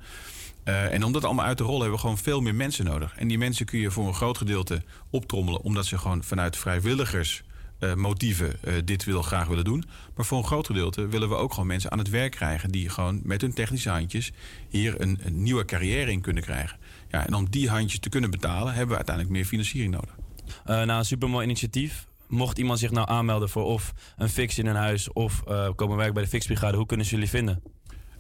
[0.65, 3.15] Eh, en om dat allemaal uit te rollen hebben we gewoon veel meer mensen nodig.
[3.17, 5.61] En die mensen kun je voor een groot gedeelte optrommelen.
[5.61, 7.43] Omdat ze gewoon vanuit vrijwilligers
[7.81, 9.85] eh, motieven eh, dit wil, graag willen doen.
[10.17, 12.71] Maar voor een groot gedeelte willen we ook gewoon mensen aan het werk krijgen...
[12.71, 14.33] die gewoon met hun technische handjes
[14.69, 16.79] hier een, een nieuwe carrière in kunnen krijgen.
[17.09, 18.69] Ja, en om die handjes te kunnen betalen...
[18.69, 20.17] hebben we uiteindelijk meer financiering nodig.
[20.65, 22.07] Eh nou, een supermooi initiatief.
[22.29, 25.43] Mocht iemand zich nou aanmelden voor of een fix in een huis of
[25.75, 27.63] komen werken bij de Fixbrigade, hoe kunnen ze jullie vinden?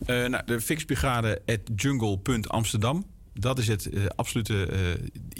[0.06, 3.04] Nou, de fixbrigade at jungle.amsterdam.
[3.34, 4.78] Dat is het eh, absolute eh,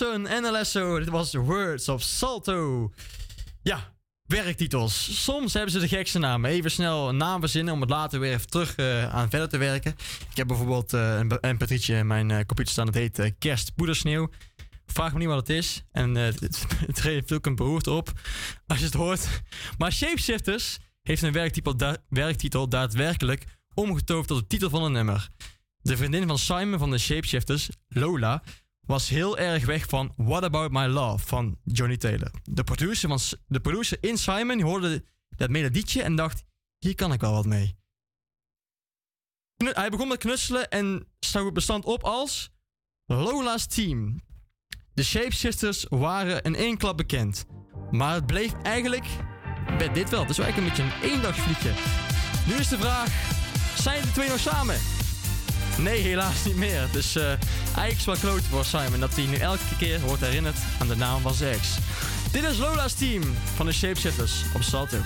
[0.00, 0.98] Larsson en Alesso.
[0.98, 2.90] Dit was Words of Salto.
[3.62, 3.92] Ja,
[4.26, 5.24] werktitels.
[5.24, 6.50] Soms hebben ze de gekste namen.
[6.50, 9.56] Even snel een naam verzinnen om het later weer even terug eh, aan verder te
[9.58, 9.90] werken.
[10.30, 12.86] Ik heb bijvoorbeeld eh, een, Patrietje in mijn eh, computer staan.
[12.86, 14.30] Dat heet eh, Kerst Poedersneeuw.
[14.86, 15.82] Vraag me niet wat het is.
[15.92, 16.40] En het,
[16.86, 18.12] het geeft ook een behoefte op
[18.66, 19.28] als je het hoort.
[19.78, 21.76] Maar Shapeshifters heeft een werktitel,
[22.08, 23.44] werktitel daadwerkelijk
[23.74, 25.28] omgetoverd tot de titel van een nummer.
[25.80, 28.42] De vriendin van Simon van de Shapeshifters, Lola,
[28.88, 32.30] was heel erg weg van What About My Love van Johnny Taylor.
[32.42, 36.44] De producer, van, de producer in Simon hoorde dat melodietje en dacht,
[36.78, 37.76] hier kan ik wel wat mee.
[39.56, 42.50] Hij begon met knutselen en stond het bestand op als
[43.04, 44.20] Lola's Team.
[44.94, 47.46] De Shapeshifters waren in één klap bekend.
[47.90, 49.06] Maar het bleef eigenlijk
[49.78, 50.26] bij dit wel.
[50.26, 51.72] Wel eigenlijk een beetje een eendagsvliegje.
[52.46, 53.08] Nu is de vraag,
[53.76, 54.97] zijn de twee nog samen?
[55.78, 56.88] Nee, helaas niet meer.
[56.92, 57.32] Dus eh
[57.76, 61.20] eigenlijk wel kloot voor Simon dat hij nu elke keer wordt herinnerd aan de naam
[61.20, 61.68] van zijn ex.
[62.32, 63.22] Dit is Lola's team
[63.54, 64.96] van de Shapeshifters op Salto.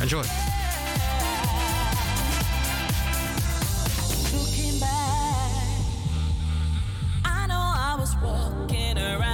[0.00, 0.24] Enjoy.
[4.80, 5.50] Back,
[7.24, 9.32] I know I was walking around.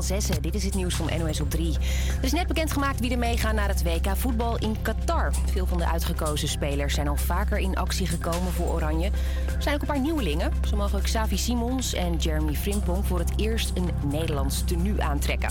[0.00, 0.40] Van.
[0.40, 1.74] Dit is het nieuws van NOS op 3.
[2.18, 5.32] Er is net bekendgemaakt wie er meegaan naar het WK voetbal in Qatar.
[5.50, 9.10] Veel van de uitgekozen spelers zijn al vaker in actie gekomen voor Oranje.
[9.56, 10.52] Er zijn ook een paar nieuwelingen.
[10.68, 15.50] Zo mogen Xavi Simons en Jeremy Frimpong voor het eerst een Nederlands tenue aantrekken.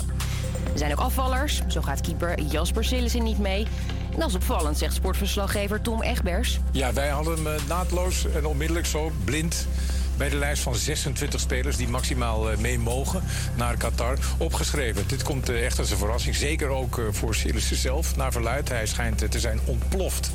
[0.72, 1.62] Er zijn ook afvallers.
[1.68, 3.68] Zo gaat keeper Jasper Sillissen niet mee.
[4.14, 6.60] En dat is opvallend, zegt sportverslaggever Tom Egbers.
[6.72, 9.68] Ja, wij hadden hem eh, naadloos en onmiddellijk zo blind
[10.18, 13.24] bij de lijst van 26 spelers die maximaal eh, mee mogen
[13.56, 15.08] naar Qatar opgeschreven.
[15.08, 16.36] Dit komt eh, echt als een verrassing.
[16.36, 18.70] Zeker ook eh, voor Sillissen zelf, naar verluid.
[18.70, 20.32] Hij schijnt te zijn ontploft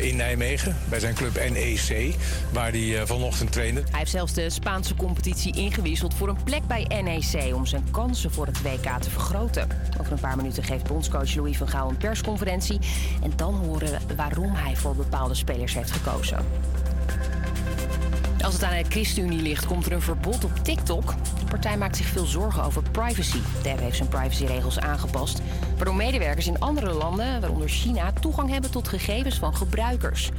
[0.00, 2.14] in Nijmegen bij zijn club NEC,
[2.52, 3.80] waar hij vanochtend trainde.
[3.80, 8.32] Hij heeft zelfs de Spaanse competitie ingewisseld voor een plek bij NEC om zijn kansen
[8.32, 9.68] voor het WK te vergroten.
[10.00, 12.78] Over een paar minuten geeft bondscoach Louis van Gaal een persconferentie
[13.22, 16.44] en dan horen we waarom hij voor bepaalde spelers heeft gekozen.
[18.42, 21.14] Als het aan de ChristenUnie ligt, komt er een verbod op TikTok.
[21.38, 23.38] De partij maakt zich veel zorgen over privacy.
[23.62, 25.40] De heeft zijn privacyregels aangepast,
[25.76, 30.30] waardoor medewerkers in andere landen, waaronder China, toegang hebben tot gegevens van gebruikers.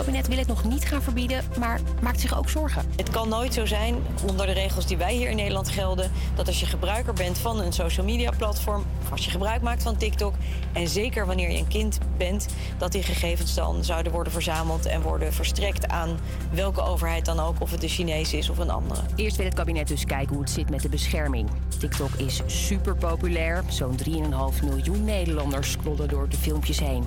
[0.00, 2.84] Het kabinet wil het nog niet gaan verbieden, maar maakt zich ook zorgen.
[2.96, 3.96] Het kan nooit zo zijn,
[4.28, 7.60] onder de regels die wij hier in Nederland gelden, dat als je gebruiker bent van
[7.60, 10.34] een social media platform, of als je gebruik maakt van TikTok,
[10.72, 12.46] en zeker wanneer je een kind bent,
[12.78, 16.18] dat die gegevens dan zouden worden verzameld en worden verstrekt aan
[16.52, 19.00] welke overheid dan ook, of het de Chinese is of een andere.
[19.14, 21.48] Eerst wil het kabinet dus kijken hoe het zit met de bescherming.
[21.78, 23.62] TikTok is super populair.
[23.68, 27.04] Zo'n 3,5 miljoen Nederlanders scrollen door de filmpjes heen.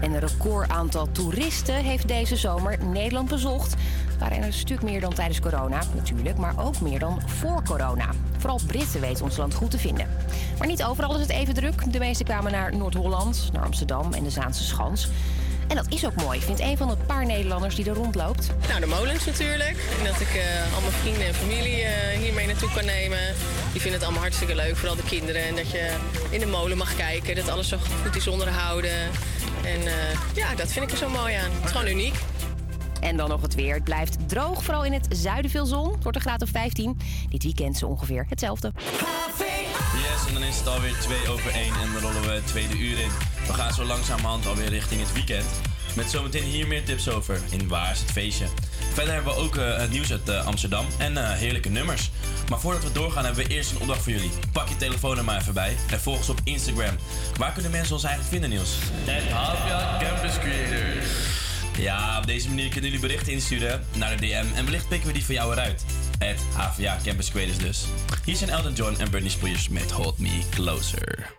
[0.00, 3.74] En een record aantal toeristen heeft deze zomer Nederland bezocht.
[4.18, 8.08] Waren er een stuk meer dan tijdens corona, natuurlijk, maar ook meer dan voor corona.
[8.38, 10.06] Vooral Britten weten ons land goed te vinden.
[10.58, 11.92] Maar niet overal is het even druk.
[11.92, 15.08] De meeste kwamen naar Noord-Holland, naar Amsterdam en de Zaanse Schans.
[15.70, 18.50] En dat is ook mooi, vindt een van de paar Nederlanders die er rondloopt.
[18.68, 19.76] Nou, de molens natuurlijk.
[19.98, 23.18] En dat ik eh, al mijn vrienden en familie eh, hiermee naartoe kan nemen.
[23.72, 25.42] Die vinden het allemaal hartstikke leuk, vooral de kinderen.
[25.44, 25.96] En dat je
[26.30, 29.10] in de molen mag kijken, dat alles zo goed is onderhouden.
[29.64, 31.50] En eh, ja, dat vind ik er zo mooi aan.
[31.50, 32.14] Het is gewoon uniek.
[33.00, 33.74] En dan nog het weer.
[33.74, 35.92] Het blijft droog, vooral in het zuiden veel zon.
[35.92, 36.98] Het wordt een graad of 15.
[37.28, 38.72] Dit weekend zo ongeveer hetzelfde.
[39.94, 42.78] Yes, en dan is het alweer 2 over 1 en dan rollen we het tweede
[42.78, 43.10] uur in.
[43.46, 45.46] We gaan zo langzamerhand alweer richting het weekend.
[45.96, 48.46] Met zometeen hier meer tips over in Waar is het feestje.
[48.92, 52.10] Verder hebben we ook eh, het nieuws uit eh, Amsterdam en eh, heerlijke nummers.
[52.48, 54.30] Maar voordat we doorgaan hebben we eerst een opdracht voor jullie.
[54.52, 56.96] Pak je telefoon er maar even bij en volg ons op Instagram.
[57.36, 58.70] Waar kunnen mensen ons eigenlijk vinden, Niels?
[59.04, 61.06] Het Havia Campus Creators.
[61.78, 65.12] Ja, op deze manier kunnen jullie berichten insturen naar de DM en wellicht pikken we
[65.12, 65.84] die voor jou eruit.
[66.18, 67.84] Het HVA Campus Creators dus.
[68.24, 71.38] Hier zijn Elton John en Bernie Spears met Hold Me Closer.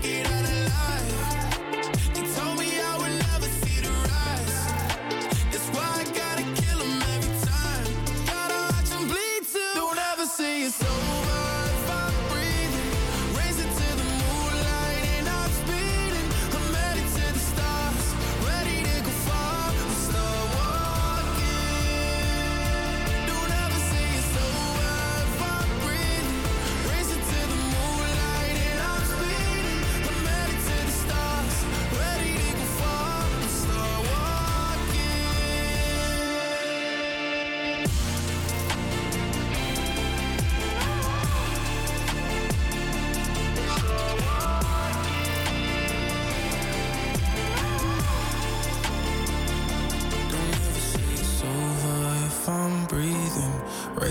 [0.00, 1.21] make it out alive.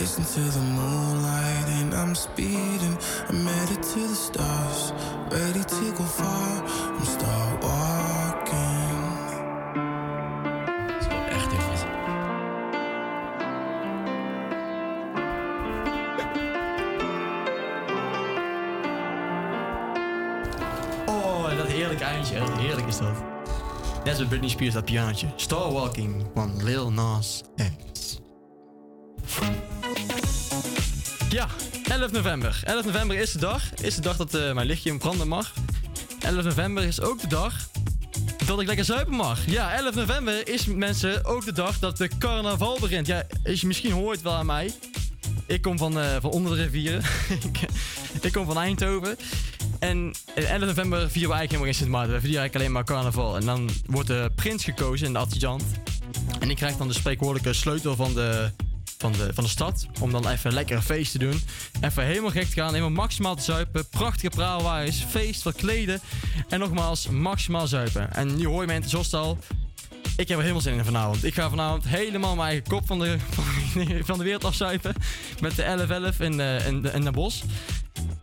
[0.01, 2.97] Racing to the moonlight and I'm speeding.
[3.29, 4.93] I'm headed to the stars,
[5.29, 6.63] ready to go far.
[6.97, 8.89] I'm start walking.
[11.29, 11.85] Echt heel.
[21.05, 22.35] Oh, dat heerlijke eindje.
[22.35, 22.61] hè.
[22.61, 23.23] Heerlijk is dat.
[24.03, 25.27] Net zoals Britney Spears, dat pianootje.
[25.35, 27.90] Star Walking van Lil Nas X.
[31.31, 31.47] Ja,
[31.83, 32.61] 11 november.
[32.63, 33.73] 11 november is de dag.
[33.73, 35.53] Is de dag dat eh, mijn lichtje in branden mag.
[36.19, 37.69] 11 november is ook de dag
[38.45, 39.45] dat ik lekker zuipen mag.
[39.45, 43.07] Ja, 11 november is mensen ook de dag dat de carnaval begint.
[43.07, 44.71] Ja, je misschien hoort wel aan mij.
[45.45, 47.01] Ik kom van, eh, van onder de rivieren.
[47.51, 47.59] ik,
[48.21, 49.17] ik kom van Eindhoven.
[49.79, 52.13] En eh, 11 november vieren we eigenlijk helemaal geen Sint Maarten.
[52.13, 53.35] We vieren eigenlijk alleen maar carnaval.
[53.35, 55.63] En dan wordt de prins gekozen in de adjudant.
[56.39, 58.51] En die krijgt dan de spreekwoordelijke sleutel van de,
[59.01, 59.85] van, de, van de stad.
[59.99, 61.41] Om dan even lekker een feest te doen.
[61.81, 62.69] Even helemaal gek te gaan.
[62.69, 63.89] Helemaal maximaal te zuipen.
[63.89, 65.03] Prachtige praalwaaiers.
[65.09, 65.99] Feest, verkleden.
[66.49, 68.13] En nogmaals, maximaal zuipen.
[68.13, 69.37] En nu hoor je zoals het al.
[70.17, 71.23] Ik heb er helemaal zin in vanavond.
[71.23, 73.17] Ik ga vanavond helemaal mijn eigen kop van de,
[74.09, 74.95] van de wereld afzuipen.
[75.41, 77.43] Met de 11-11 in, eh, in, in Den Bosch.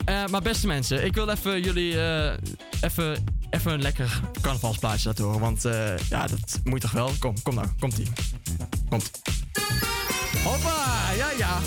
[0.05, 2.33] Eh, maar beste mensen, ik wil even jullie eh,
[2.81, 5.41] even, even een lekker carnavalsplaatje laten horen.
[5.41, 7.11] Want eh, ja, dat moet toch wel.
[7.19, 8.07] Kom, kom nou, komt ie.
[8.89, 9.11] Komt.
[10.45, 11.59] Hoppa, ja ja.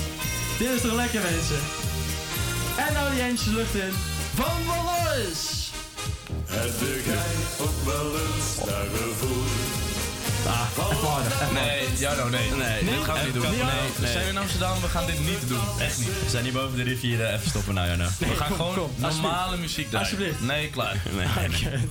[0.60, 1.60] Dit is toch lekker mensen.
[2.88, 3.91] En nou die eentjes lucht in.
[4.35, 5.72] Van Wallis.
[6.45, 6.72] Heb
[7.06, 9.43] jij ook wel eens daar gevoel?
[10.48, 12.49] Ah, Nee, Jarno, nee.
[12.52, 13.49] Nee, dit gaan we niet doen.
[13.49, 13.91] Niet Nee, nee.
[13.99, 15.60] We zijn in Amsterdam, we gaan dit niet doen.
[15.80, 16.07] Echt niet.
[16.07, 17.34] We zijn hier boven de rivieren.
[17.34, 18.07] Even stoppen nou, Jarno.
[18.19, 20.10] we gaan kom, gewoon kom, normale muziek draaien.
[20.10, 20.41] Alsjeblieft.
[20.41, 20.95] Nee, klaar.
[21.18, 21.88] Nee, nee, nee.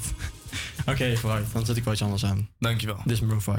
[0.86, 1.46] Oké, vooruit.
[1.52, 2.48] Dan zet ik wel iets anders aan.
[2.58, 3.00] Dankjewel.
[3.04, 3.56] Dit is Maroon 5.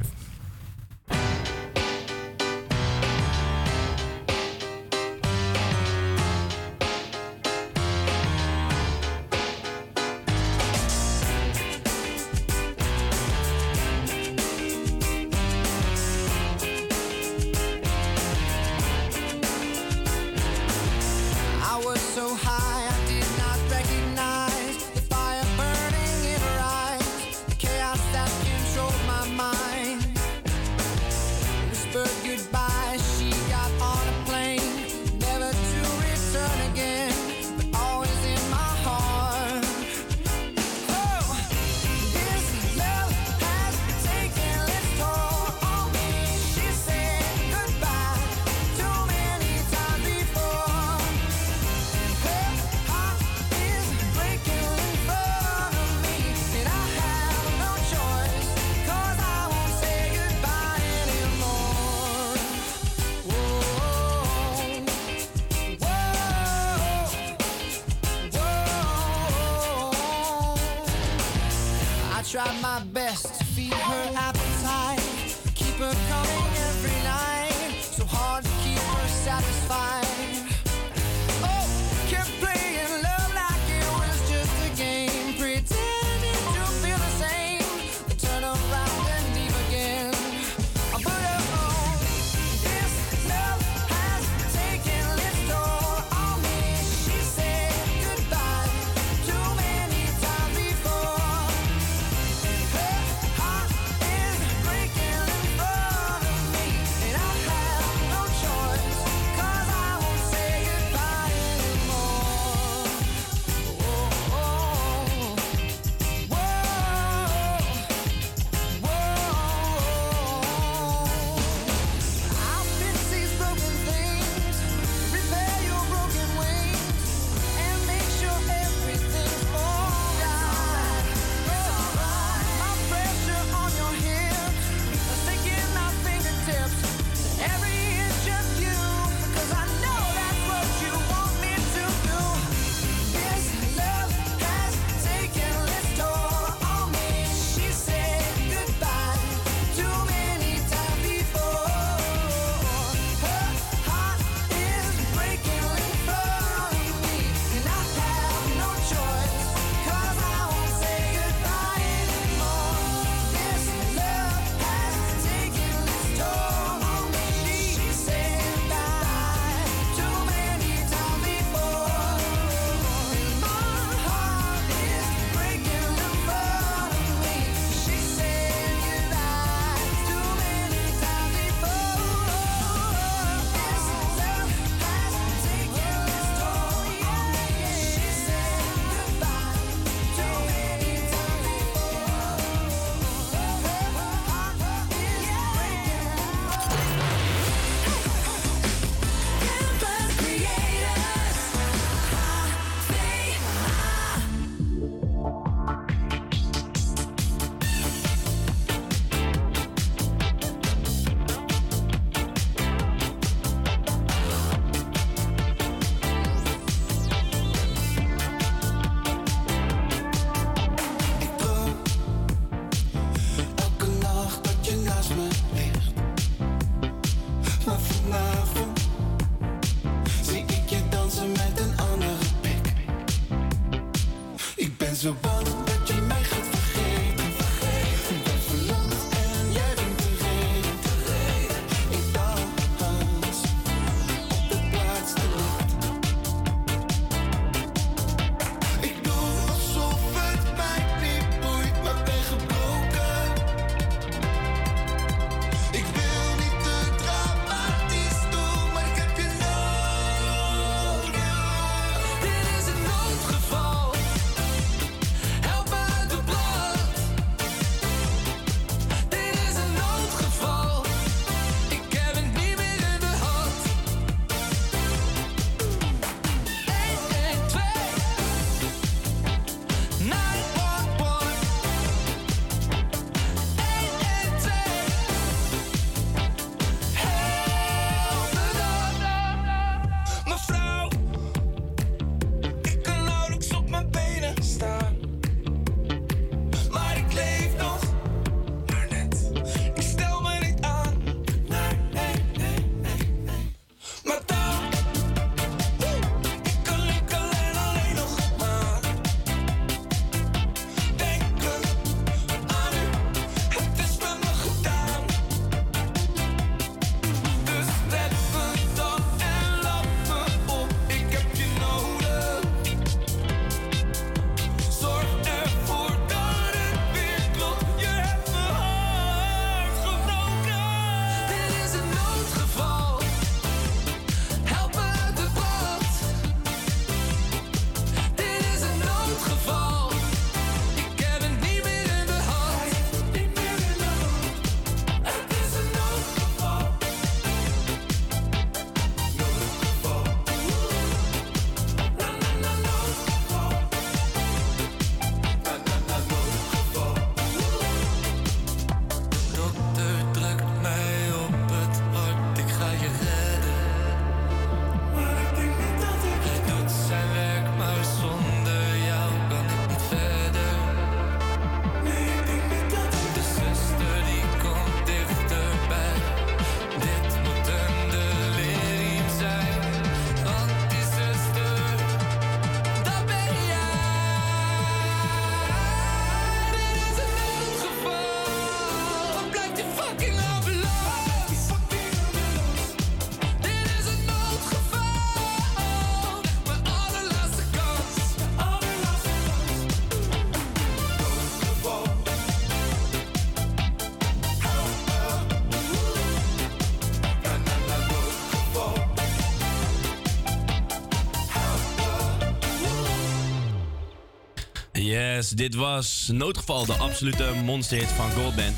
[415.30, 418.56] Dit was Noodgeval, de absolute monsterhit van Goldband.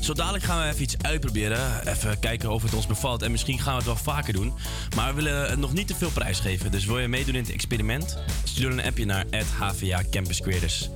[0.00, 1.88] Zo dadelijk gaan we even iets uitproberen.
[1.88, 3.22] Even kijken of het ons bevalt.
[3.22, 4.54] En misschien gaan we het wel vaker doen.
[4.96, 6.70] Maar we willen nog niet te veel prijs geven.
[6.70, 8.18] Dus wil je meedoen in het experiment?
[8.44, 9.24] Stuur een appje naar
[9.58, 10.90] HVA Campus Creators.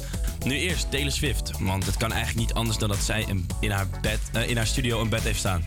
[0.44, 1.52] Nu eerst Taylor Swift.
[1.60, 3.26] Want het kan eigenlijk niet anders dan dat zij
[3.60, 5.64] in, haar, bed, eh, in haar studio een bed heeft staan.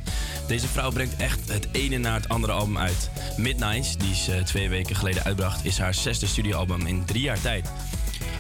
[0.48, 3.10] Deze vrouw brengt echt het ene na het andere album uit.
[3.38, 7.72] Midnights, die ze twee weken geleden uitbracht, is haar zesde studioalbum in drie jaar tijd.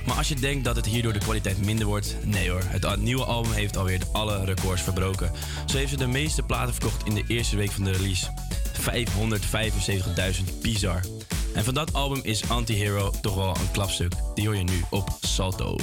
[0.06, 2.64] Maar als je denkt dat het hierdoor de kwaliteit minder wordt, nee hoor.
[2.65, 5.32] Het nieuwe album heeft alweer alle records verbroken.
[5.65, 8.28] Zo heeft ze de meeste platen verkocht in de eerste week van de release.
[8.80, 11.02] 575.000, bizar.
[11.53, 14.14] En van dat album is Anti-Hero toch wel een klapstuk.
[14.36, 15.76] Die hoor je nu op Salto.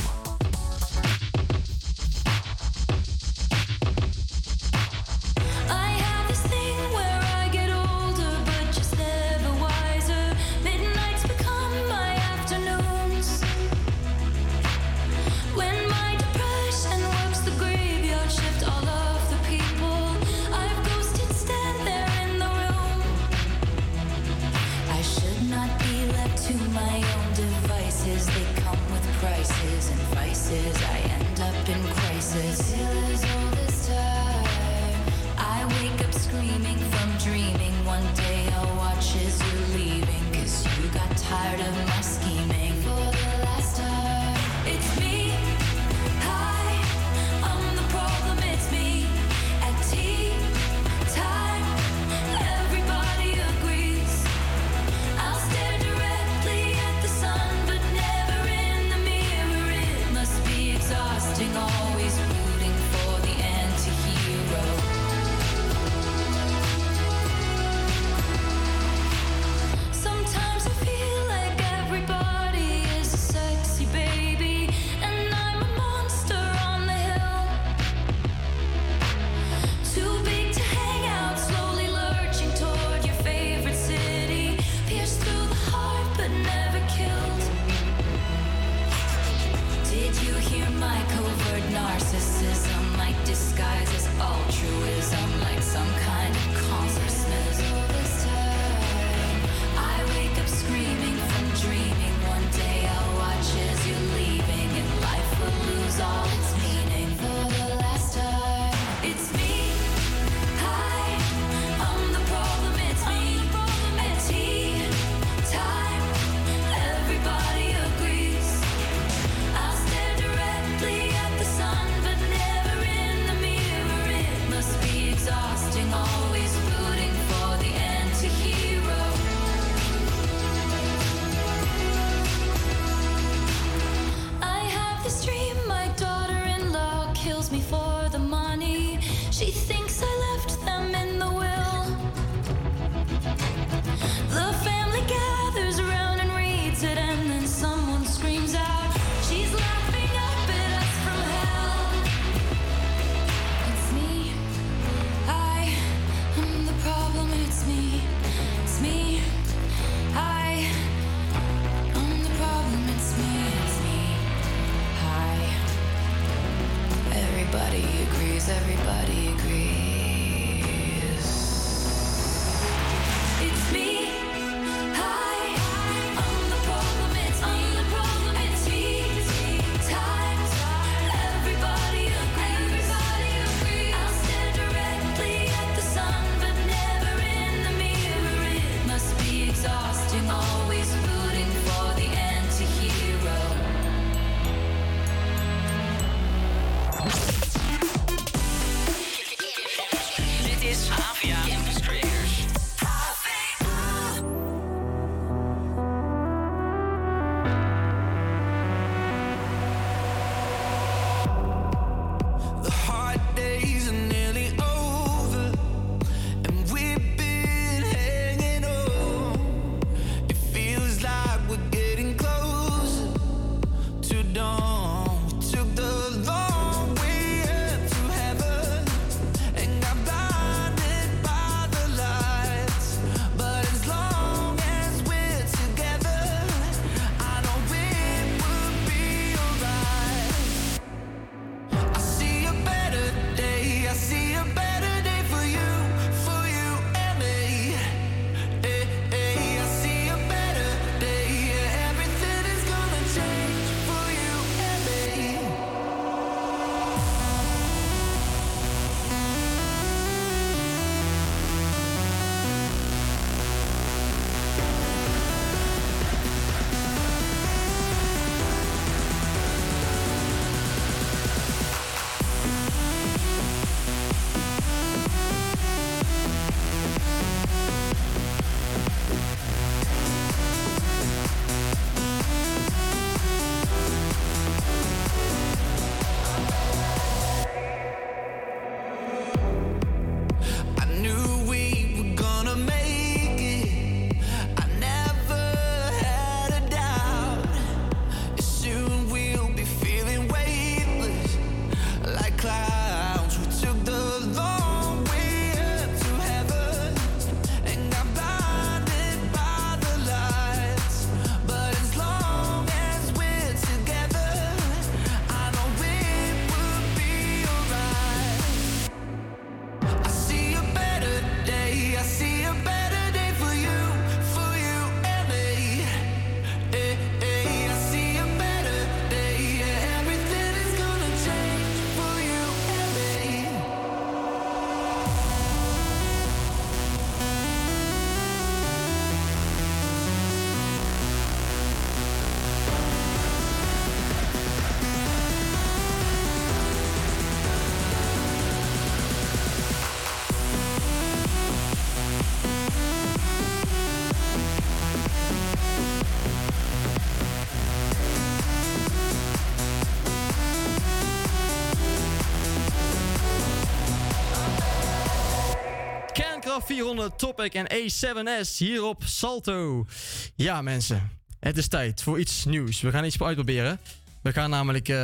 [366.66, 369.86] 400 Topic en A7S hier op Salto.
[370.34, 371.10] Ja, mensen.
[371.40, 372.80] Het is tijd voor iets nieuws.
[372.80, 373.78] We gaan iets uitproberen.
[374.22, 374.96] We gaan namelijk, eh,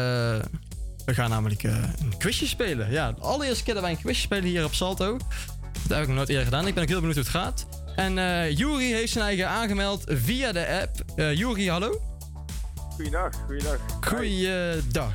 [1.05, 2.91] we gaan namelijk eh, een quizje spelen.
[2.91, 5.17] Ja, de allereerste keer dat wij een quizje spelen hier op Salto.
[5.87, 6.67] Dat heb ik nog nooit eerder gedaan.
[6.67, 7.67] Ik ben ook heel benieuwd hoe het gaat.
[7.97, 8.15] En
[8.55, 11.21] Juri heeft zijn eigen aangemeld via de app.
[11.37, 12.01] Juri, hallo.
[12.75, 13.79] Goeiedag, goeiedag.
[14.01, 15.13] Goeiedag.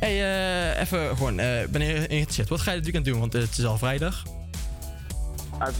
[0.00, 2.48] Hey, even gewoon, eh ben je geïnteresseerd?
[2.48, 3.18] Wat ga je dit weekend doen?
[3.18, 4.22] Want het is al vrijdag.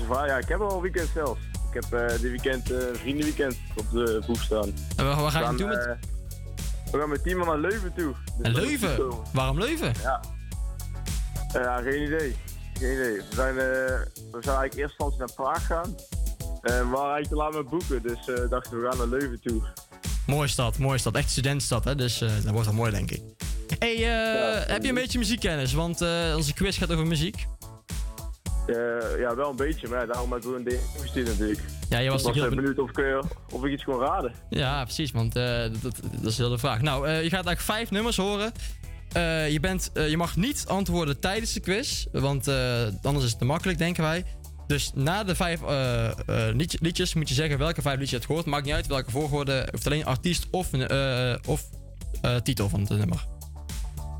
[0.09, 1.41] Waar, ja, ik heb al een weekend zelfs.
[1.73, 4.75] Ik heb eh dit weekend eh, een vriendenweekend op de boeg staan.
[4.97, 5.79] En wat, wat ga je We doen met...
[5.87, 5.93] eh,
[6.93, 8.15] we gaan met team naar Leuven toe.
[8.39, 8.99] Dus En Leuven?
[9.33, 9.93] Waarom Leuven?
[10.03, 10.21] Ja.
[11.53, 12.37] Eh, ja, geen idee.
[12.79, 13.17] Geen idee.
[13.17, 15.95] We, zijn, eh, we zouden eigenlijk eerst instantie naar Praag gaan.
[16.63, 19.41] Eh, we waren eigenlijk te laat met boeken, dus eh dachten we gaan naar Leuven
[19.43, 19.63] toe.
[20.27, 21.15] Mooie stad, mooie stad.
[21.15, 21.95] Echt studentenstad, hè?
[21.95, 23.23] Dus eh, dat wordt wel mooi, denk ik.
[23.79, 25.73] Hey, eh, heb je een beetje muziekkennis?
[25.73, 27.47] Want eh, onze quiz gaat over muziek.
[28.67, 31.61] Eh, ja, wel een beetje, maar ja, daarom heb ik ook een DM gestuurd natuurlijk.
[31.89, 33.19] Ja, je was ik was heel eh, ben- benieuwd of ik, eh,
[33.53, 34.33] of ik iets kon raden.
[34.51, 36.81] Ja, precies, want dat, is heel de vraag.
[36.83, 38.53] Nou, je gaat eigenlijk vijf nummers horen.
[39.51, 42.49] Je, bent, je mag niet antwoorden tijdens de quiz, want
[43.03, 44.25] anders is het te makkelijk, denken wij.
[44.67, 46.15] Dus na de vijf eh, eh,
[46.57, 48.47] liedje- liedjes moet je zeggen welke vijf liedjes je hebt gehoord.
[48.47, 50.71] Maakt niet uit welke volgorde, hoeft alleen artiest of,
[51.47, 51.65] of
[52.43, 53.27] titel van het nummer.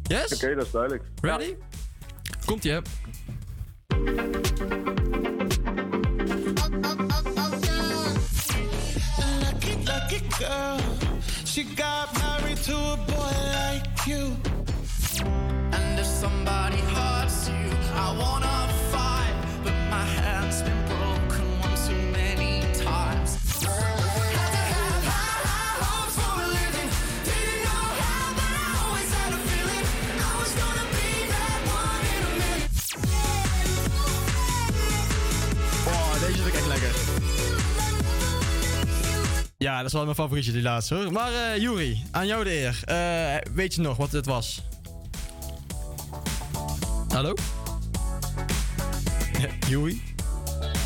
[0.03, 0.35] Yes?
[0.35, 1.03] Oké, dat is duidelijk.
[1.21, 1.55] Ready?
[2.45, 2.73] Komt-ie,
[12.67, 14.49] I cute
[15.73, 18.44] and somebody hurts you i wanna
[39.65, 41.13] Ja, dat is wel mijn favorietje, die laatste hoor.
[41.13, 42.81] Maar eh Juri, aan jou de eer.
[42.85, 44.63] Eh, weet je nog wat het was?
[47.09, 47.35] Hallo?
[49.69, 50.03] Juri?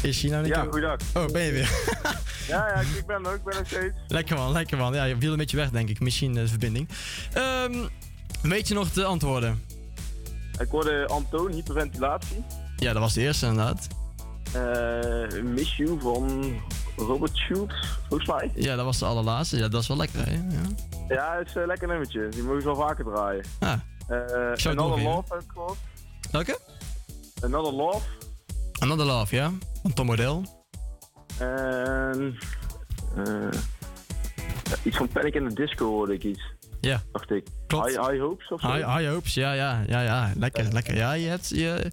[0.03, 0.97] Is hij nou niet Ja, goeiedag.
[1.15, 1.71] Oh, ben je weer?
[2.49, 3.97] Ja, ja, ik ben er ook, ik ben er steeds.
[4.09, 4.95] lekker man, lekker man.
[4.95, 6.01] Ja, je viel een beetje weg denk ik.
[6.01, 6.89] Misschien eh, de verbinding.
[7.33, 7.75] Ehm,
[8.43, 9.63] weet je nog de antwoorden?
[10.61, 12.45] Ik hoorde Antoon, hyperventilatie.
[12.77, 13.87] Ja, dat was de eerste inderdaad.
[14.53, 16.55] Eh, Miss You van
[16.99, 17.75] Robert Schultz,
[18.09, 18.51] volgens mij.
[18.55, 19.57] Ja, dat was de allerlaatste.
[19.57, 20.33] Ja, dat is wel lekker hè?
[20.33, 20.61] Ja.
[21.09, 22.29] Ja, het is een lekker nummertje.
[22.29, 23.45] Die mogen ze wel vaker draaien.
[23.59, 23.73] Ah,
[24.09, 25.03] Eh Another doorgeven.
[25.11, 25.79] Love heb ik gehoord.
[26.31, 26.59] welke?
[27.43, 28.01] Another Love.
[28.79, 29.53] Another Love, ja?
[29.83, 30.45] Van Tom Model.
[31.39, 32.39] En...
[33.17, 33.49] eh,
[34.85, 36.43] iets van Panic in the Disco hoorde ik iets.
[36.81, 37.03] Ja.
[37.13, 37.47] Dacht ik.
[37.67, 37.87] Klopt.
[37.89, 38.73] High, high Hopes of zo?
[38.73, 40.33] High, high hopes, ja, ja, ja, ja.
[40.37, 40.97] Lekker, lekker.
[40.97, 41.91] Ja, je hebt, je, je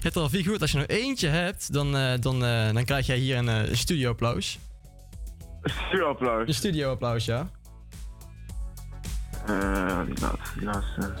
[0.00, 0.60] hebt er al vier goed.
[0.60, 3.74] Als je nog eentje hebt, dan, eh, dan, eh, dan krijg jij hier een eh,
[3.74, 4.58] studio-applaus.
[5.62, 6.48] Studio-applaus?
[6.48, 7.50] Een studio-applaus, ja.
[9.46, 11.12] Eh, die laatste, die laatste...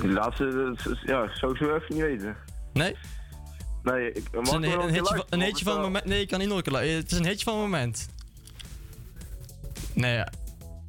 [0.00, 0.74] Die laatste,
[1.06, 2.36] ja, zou ik zo even niet weten.
[2.72, 2.96] Nee?
[3.82, 6.04] Nee, ik Het is een, een, hitje, van- een hitje van moment.
[6.04, 8.08] Nee, ik kan niet nog een Het is een hitje van een moment.
[9.94, 10.28] Nee, ja.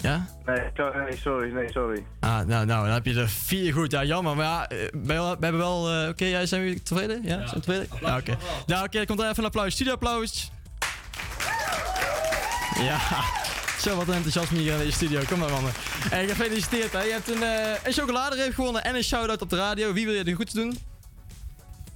[0.02, 0.28] Ja?
[0.46, 2.06] Nee, sorry, nee, sorry.
[2.20, 3.92] Ah, nou, nou, dan heb je er vier goed.
[3.92, 4.36] Ja, jammer.
[4.36, 5.90] Maar ja, eh, we, hebben wel...
[5.90, 7.22] eh, oké, jij zijn we tevreden?
[7.24, 7.88] Ja, zijn we tevreden?
[8.02, 8.38] Ja, oké.
[8.66, 9.74] Nou, oké, komt er even een applaus.
[9.74, 10.52] Studio-applaus.
[12.80, 13.00] Ja.
[13.84, 15.22] Zo, wat een enthousiasme hier in deze studio.
[15.28, 15.72] Kom maar, mannen.
[16.12, 17.02] En gefeliciteerd, hè.
[17.02, 19.94] Je hebt een, eh een chocoladereep gewonnen en een shout-out op de radio.
[19.94, 20.78] Wie wil je er goed doen?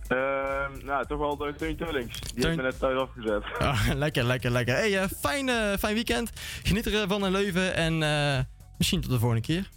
[0.07, 2.19] Ehm, nou, toch wel de Teun Tullings.
[2.19, 3.43] Die Teun- heeft me net thuis afgezet.
[3.59, 4.75] Ah, lekker, lekker, lekker.
[4.75, 6.31] Hey, eh, fijn, eh, fijn weekend.
[6.63, 8.39] Geniet ervan in Leuven en eh,
[8.77, 9.69] misschien tot de volgende keer.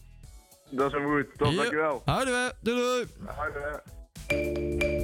[0.71, 1.27] Dat is goed.
[1.37, 1.57] Top, Ja.
[1.57, 2.03] dankjewel.
[2.05, 2.55] Houden we.
[2.61, 3.07] Doei doei.
[3.37, 4.97] Houden we.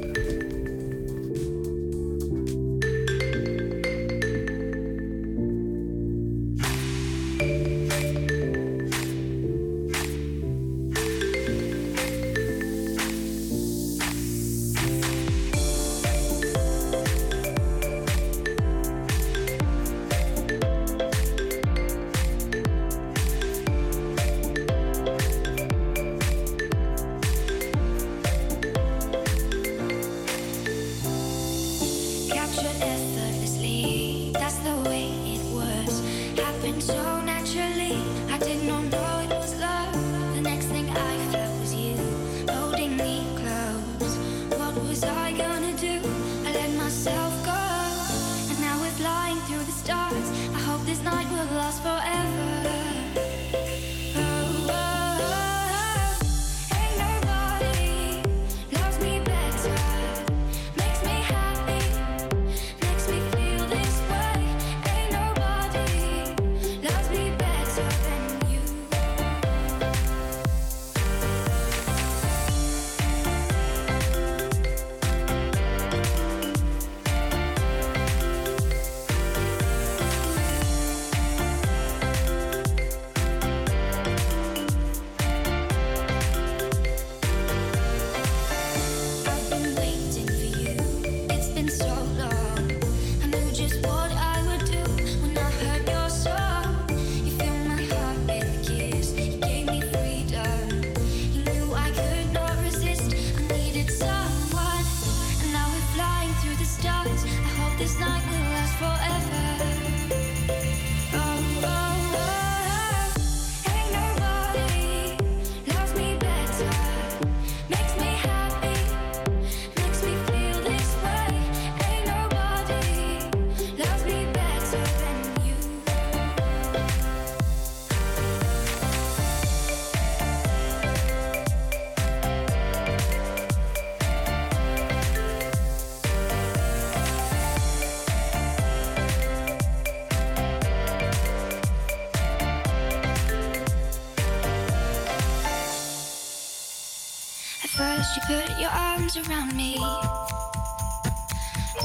[149.29, 149.77] Around me.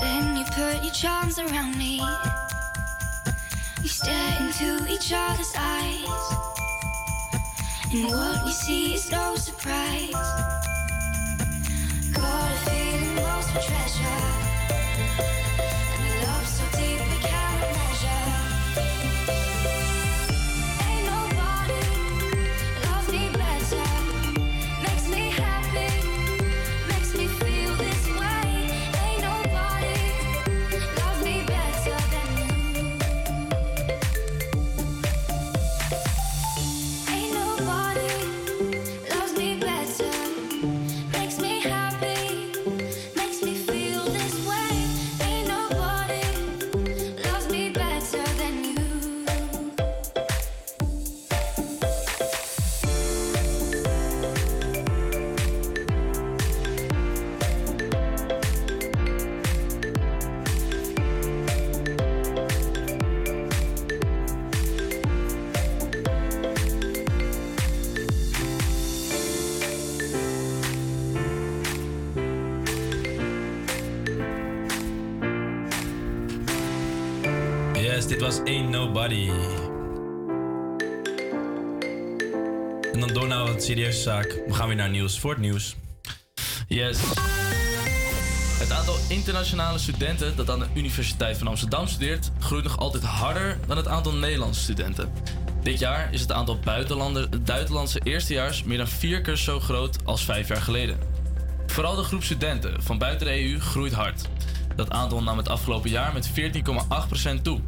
[0.01, 2.01] Then you put your charms around me.
[3.81, 6.05] We stare into each other's eyes.
[7.91, 10.11] And what we see is no surprise.
[12.13, 14.28] Got a feeling lost for treasure.
[84.03, 85.76] We gaan weer naar nieuws voor het nieuws.
[86.67, 86.99] Yes.
[88.59, 93.57] Het aantal internationale studenten dat aan de Universiteit van Amsterdam studeert, groeit nog altijd harder
[93.67, 95.11] dan het aantal Nederlandse studenten.
[95.63, 96.59] Dit jaar is het aantal
[97.43, 100.97] buitenlandse eerstejaars meer dan vier keer zo groot als vijf jaar geleden.
[101.67, 104.21] Vooral de groep studenten van buiten de EU groeit hard.
[104.76, 107.59] Dat aantal nam het afgelopen jaar met 14,8% toe.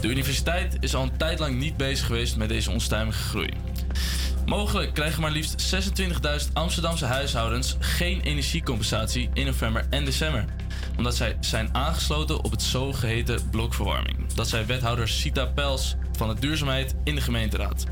[0.00, 3.69] De universiteit is al een tijd lang niet bezig geweest met deze onstuimige groei.
[4.50, 5.74] Mogelijk krijgen maar liefst
[6.46, 10.44] 26.000 Amsterdamse huishoudens geen energiecompensatie in november en december.
[10.96, 14.32] Omdat zij zijn aangesloten op het zogeheten blokverwarming.
[14.34, 17.86] Dat zei wethouder Sita Pels van de duurzaamheid in de gemeenteraad.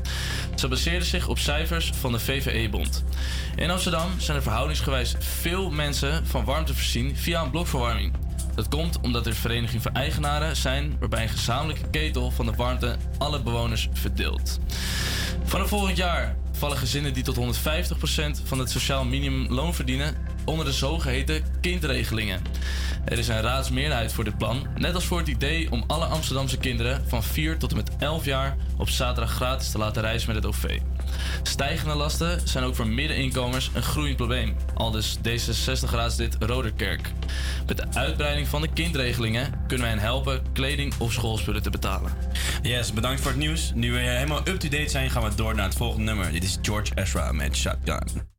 [0.55, 3.03] Ze baseerde zich op cijfers van de VVE-bond.
[3.55, 8.13] In Amsterdam zijn er verhoudingsgewijs veel mensen van warmte voorzien via een blokverwarming.
[8.55, 12.95] Dat komt omdat er vereniging van eigenaren zijn waarbij een gezamenlijke ketel van de warmte
[13.17, 14.59] alle bewoners verdeelt.
[15.43, 17.39] Vanaf volgend jaar vallen gezinnen die tot 150%
[18.43, 20.15] van het sociaal minimumloon verdienen
[20.45, 22.41] onder de zogeheten kindregelingen.
[23.05, 26.57] Er is een raadsmeerderheid voor dit plan, net als voor het idee om alle Amsterdamse
[26.57, 30.43] kinderen van 4 tot en met 11 jaar op zaterdag gratis te laten reizen met
[30.43, 30.79] het OV.
[31.43, 37.11] Stijgende lasten zijn ook voor middeninkomens een groeiend probleem, al dus D66-raadslid Roderkerk.
[37.67, 42.11] Met de uitbreiding van de kindregelingen kunnen wij hen helpen kleding of schoolspullen te betalen.
[42.61, 43.71] Yes, bedankt voor het nieuws.
[43.75, 46.31] Nu we helemaal up-to-date zijn, gaan we door naar het volgende nummer.
[46.31, 48.38] Dit is George Ezra met Shotgun.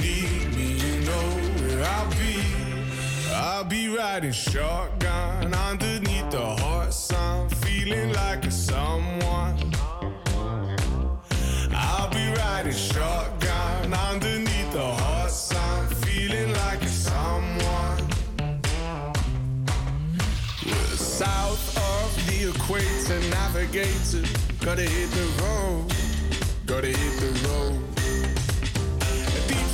[1.83, 2.43] I'll be.
[3.33, 9.57] I'll be riding shotgun underneath the hot sun, feeling like a someone.
[11.73, 18.07] I'll be riding shotgun underneath the hot sun, feeling like a someone.
[20.65, 24.27] We're south of the equator, navigator.
[24.59, 25.93] Gotta hit the road,
[26.65, 27.90] gotta hit the road.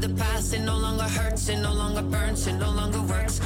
[0.00, 0.54] with the past.
[0.54, 3.40] It no longer hurts, it no longer burns, it no longer works.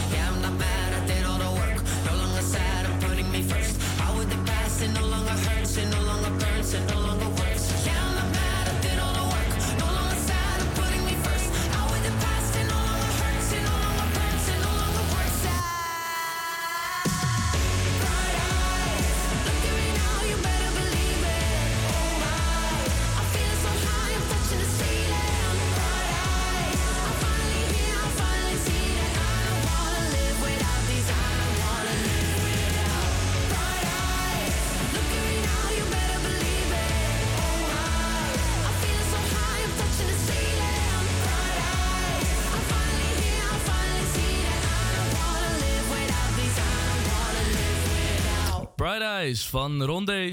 [48.99, 50.33] Paradise van Ronde.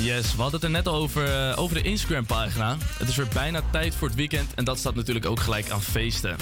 [0.00, 2.76] Yes, we hadden het er net over, eh, over de Instagram-pagina.
[2.98, 5.82] Het is weer bijna tijd voor het weekend en dat staat natuurlijk ook gelijk aan
[5.82, 6.36] feesten.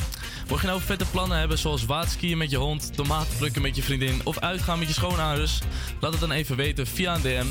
[0.49, 3.83] Mocht je nou vette plannen hebben zoals waterskiën met je hond, tomaten plukken met je
[3.83, 5.59] vriendin of uitgaan met je schoonouders,
[6.01, 7.47] laat het dan even weten via een DM.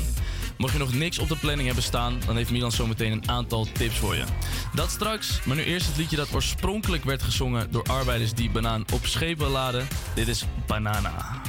[0.56, 3.66] Mocht je nog niks op de planning hebben staan, dan heeft Milan zometeen een aantal
[3.72, 4.24] tips voor je.
[4.74, 8.84] Dat straks, maar nu eerst het liedje dat oorspronkelijk werd gezongen door arbeiders die banaan
[8.92, 9.88] op schepen laden.
[10.14, 11.40] Dit is Banana.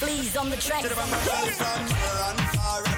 [0.00, 0.82] Please on the track.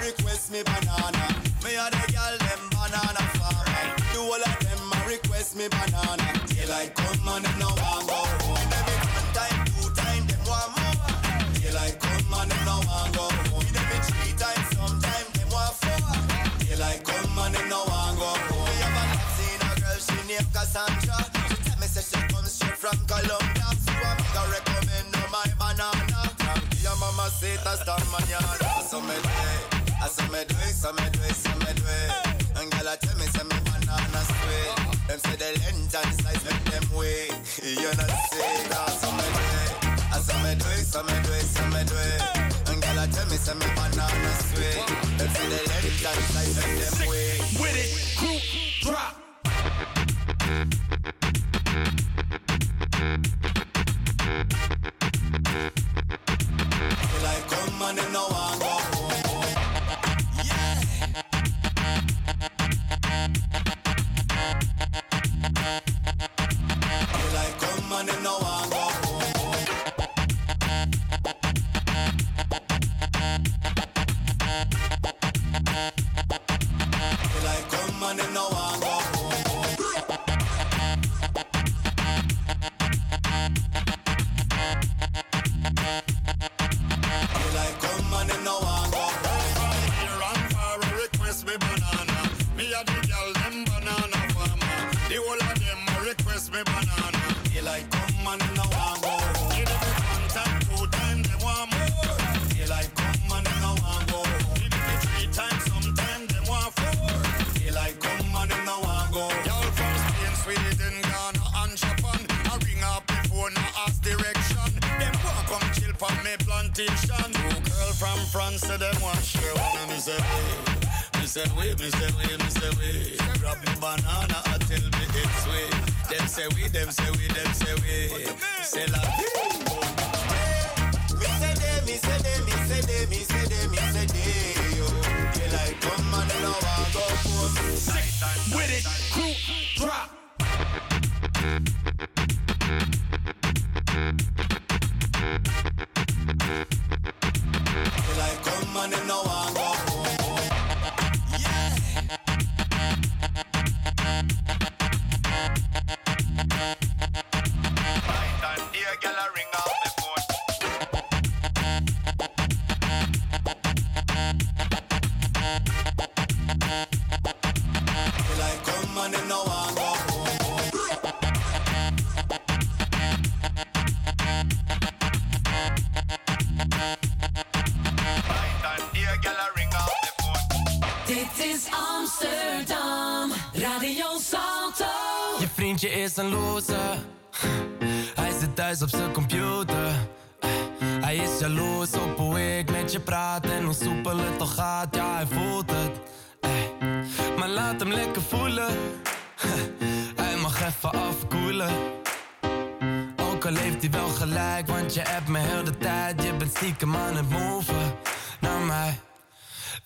[0.06, 1.24] request me banana.
[1.64, 3.84] Me a the girl them banana farmer.
[4.12, 6.26] Do all of them a request me banana.
[6.46, 8.70] Daylight come and them no want go home.
[8.78, 10.94] Every one time, two time, them want more.
[11.58, 13.66] Daylight come and them no want go home.
[13.80, 16.66] Every three times, sometime them want four.
[16.66, 18.68] Daylight come and them no want go home.
[18.68, 19.04] Me have a
[19.64, 21.31] love girl she named Cassandra.
[23.12, 23.68] Colombia.
[23.84, 26.20] So I'm gonna recommend her my banana.
[26.40, 28.80] Tranquilla mamacita hasta mañana.
[28.88, 29.62] So me do it.
[30.00, 32.10] Ah, I saw me do it, so me do it, so me do it.
[32.56, 34.72] And girl, I tell me, say me banana sweet.
[35.08, 37.28] Them say the length and size make them way.
[37.60, 39.70] You know say ah, that, so me do it.
[39.84, 42.20] Ah, I saw me do it, so me do it, so me do it.
[42.72, 44.80] And girl, I tell me, say me banana sweet.
[45.20, 47.28] Them say the length and size make them way.
[47.60, 48.40] With it, group
[48.80, 49.20] drop.
[57.22, 58.51] Like come and them no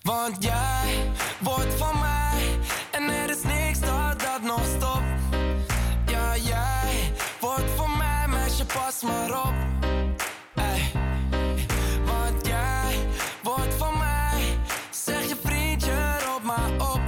[0.02, 2.58] Want jij wordt van mij
[2.90, 5.36] en er is niks dat nog stopt.
[6.06, 9.54] Ja, jij wordt van mij, meisje, pas maar op.
[10.54, 10.92] Ey.
[12.04, 13.06] Want jij
[13.42, 14.58] wordt van mij,
[14.90, 17.00] zeg je vriendje, roep maar op.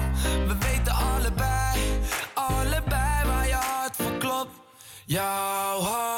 [0.47, 2.01] We weten allebei,
[2.35, 4.53] allebei waar je hart voor klopt.
[5.05, 6.18] Jouw hart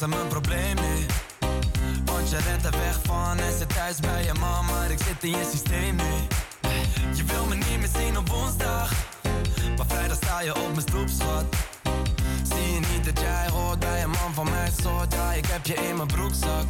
[0.00, 1.06] langzaam een probleem nu.
[2.04, 5.22] Want je rent er weg van en zit thuis bij je mama, maar ik zit
[5.24, 6.12] in je systeem nu.
[7.14, 8.92] Je wil me niet meer zien op woensdag,
[9.76, 11.44] maar vrijdag sta je op mijn stoep, schat.
[12.42, 15.12] Zie je niet dat jij hoort bij een man van mijn soort?
[15.14, 16.64] Ja, ik heb je in mijn broekzak.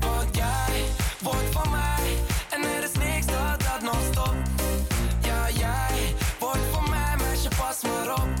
[0.00, 0.84] Want jij
[1.22, 2.16] wordt van mij
[2.50, 4.50] en er is niks dat dat nog stopt.
[5.22, 8.39] Ja, jij wordt van mij, meisje, pas maar op.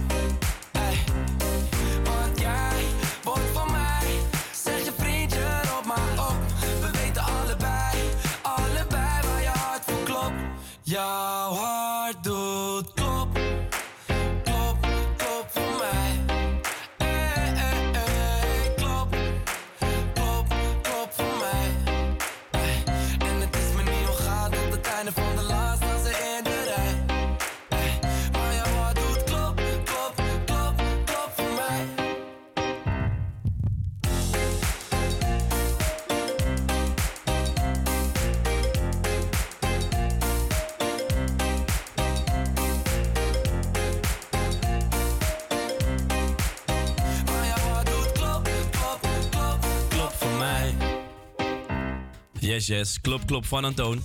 [52.50, 53.00] Yes, yes.
[53.00, 54.02] Klop, klop van Antoon.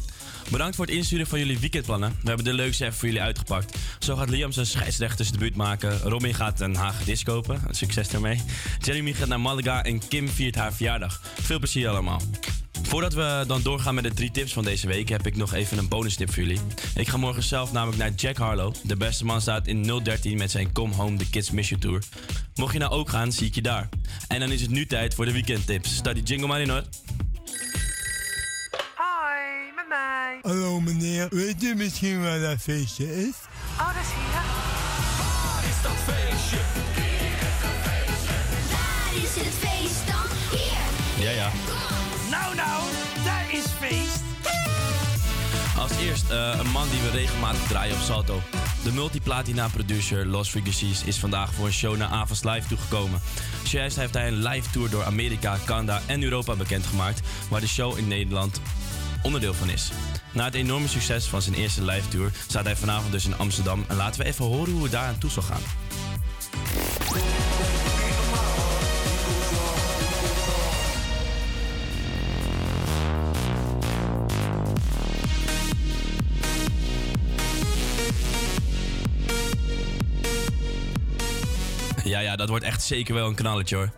[0.52, 2.10] Bedankt voor het insturen van jullie weekendplannen.
[2.22, 3.78] We hebben de leukste even voor jullie uitgepakt.
[4.00, 6.00] Zo gaat Liam zijn scheidsrechtersdebuut maken.
[6.00, 7.62] Robin gaat een Hagedis kopen.
[7.70, 8.42] Succes daarmee.
[8.82, 11.22] Jeremy gaat naar Malaga en Kim viert haar verjaardag.
[11.42, 12.22] Veel plezier allemaal.
[12.82, 15.78] Voordat we dan doorgaan met de drie tips van deze week, heb ik nog even
[15.78, 16.62] een bonus tip voor jullie.
[16.96, 18.74] Ik ga morgen zelf namelijk naar Jack Harlow.
[18.84, 22.04] De beste man staat in 013 met zijn Come Home The Kids Miss You Tour.
[22.56, 23.90] Mocht je nou ook gaan, zie ik je daar.
[24.28, 25.96] En dan is het nu tijd voor de weekendtips.
[25.96, 26.84] Sta die jingle maar in hoor.
[29.90, 30.40] Mij.
[30.42, 33.34] Hallo meneer, weet u misschien waar dat feestje is?
[33.80, 34.42] Oh, dat is hier.
[35.44, 36.58] Waar is dat feestje?
[38.72, 40.60] Waar is het feest dan?
[40.60, 41.26] Hier.
[41.26, 41.52] Ja, ja.
[42.30, 42.84] Nou, nou,
[43.24, 44.24] daar is feest.
[45.78, 48.42] Als eerst eh, een man die we regelmatig draaien op Salto.
[48.84, 53.22] De multiplatina producer Los Frequencies is vandaag voor een show naar Avas Live toegekomen.
[53.64, 57.98] Zojuist heeft hij een live tour door Amerika, Canada en Europa bekendgemaakt, waar de show
[57.98, 58.62] in Nederland
[59.26, 59.92] onderdeel van is.
[60.32, 63.86] Na het enorme succes van zijn eerste live tour staat hij vanavond dus in Amsterdam
[63.88, 65.62] en laten we even horen hoe het daar aan toe zal gaan.
[82.04, 83.92] Ja, ja, dat wordt echt zeker wel een knalletje hoor.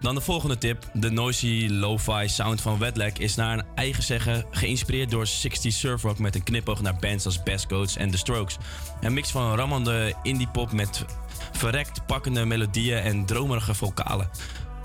[0.00, 0.90] Dan de volgende tip.
[0.92, 6.02] De noisy lo-fi sound van Wetlag is naar een eigen zeggen geïnspireerd door 60 surf
[6.02, 8.56] rock met een knipoog naar bands als Bass Coats en The Strokes.
[9.00, 11.04] Een mix van rammende indie pop met
[11.52, 14.30] verrekt pakkende melodieën en dromerige vocalen.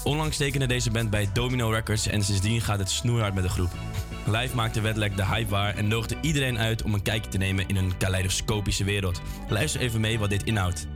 [0.04, 3.72] Onlangs tekende deze band bij Domino Records en sindsdien gaat het snoeihard met de groep.
[4.26, 7.68] Live maakte Wetlag de hype waar en nodigde iedereen uit om een kijkje te nemen
[7.68, 9.22] in een kaleidoscopische wereld.
[9.50, 10.88] Luister even mee wat dit inhoudt.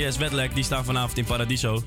[0.00, 0.16] Yes,
[0.54, 1.82] die staan vanavond in Paradiso.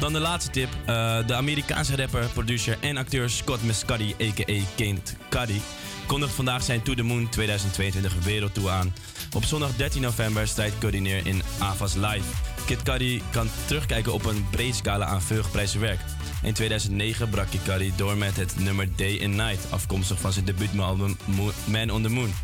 [0.00, 0.68] Dan de laatste tip.
[0.86, 4.60] eh, de Amerikaanse rapper, producer en acteur Scott Muscuddy, a.k.a.
[4.76, 5.60] Kent Cuddy,
[6.06, 8.94] kondigt vandaag zijn To The Moon 2022 wereldtour aan.
[9.34, 12.28] Op zondag 13 november strijdt Cuddy neer in Avas Live.
[12.66, 16.00] Kid Cudi kan terugkijken op een breed scala aan veel geprijsde werk.
[16.42, 21.16] In 2009 brak Kid door met het nummer Day and Night, afkomstig van zijn debuutalbum
[21.64, 22.34] Man on the Moon.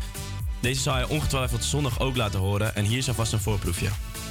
[0.59, 3.89] Deze zal hij ongetwijfeld zondag ook laten horen en hier is alvast een voorproefje.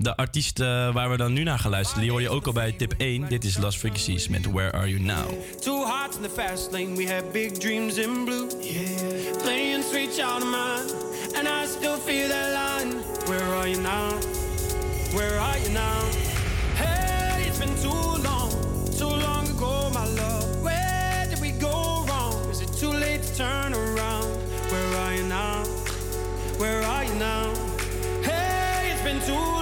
[0.00, 2.52] De artiest eh, waar we dan nu naar gaan luisteren, die hoor je ook al
[2.52, 3.28] bij tip 1.
[3.28, 5.30] Dit is Last Frequencies met Where Are You Now.
[5.60, 8.46] Two hearts in the fast lane, we had big dreams in blue.
[8.60, 9.42] Yeah.
[9.42, 10.86] Playing sweet child of mine,
[11.36, 13.02] and I still feel that line.
[13.26, 14.12] Where are you now?
[15.16, 16.00] Where are you now?
[16.74, 18.50] Hey, it's been too long,
[18.98, 20.62] too long ago, my love.
[20.62, 22.50] Where did we go wrong?
[22.50, 24.30] Is it too late to turn around?
[24.70, 25.64] Where are you now?
[26.58, 27.52] Where are you now?
[28.22, 29.57] Hey, it's been too long.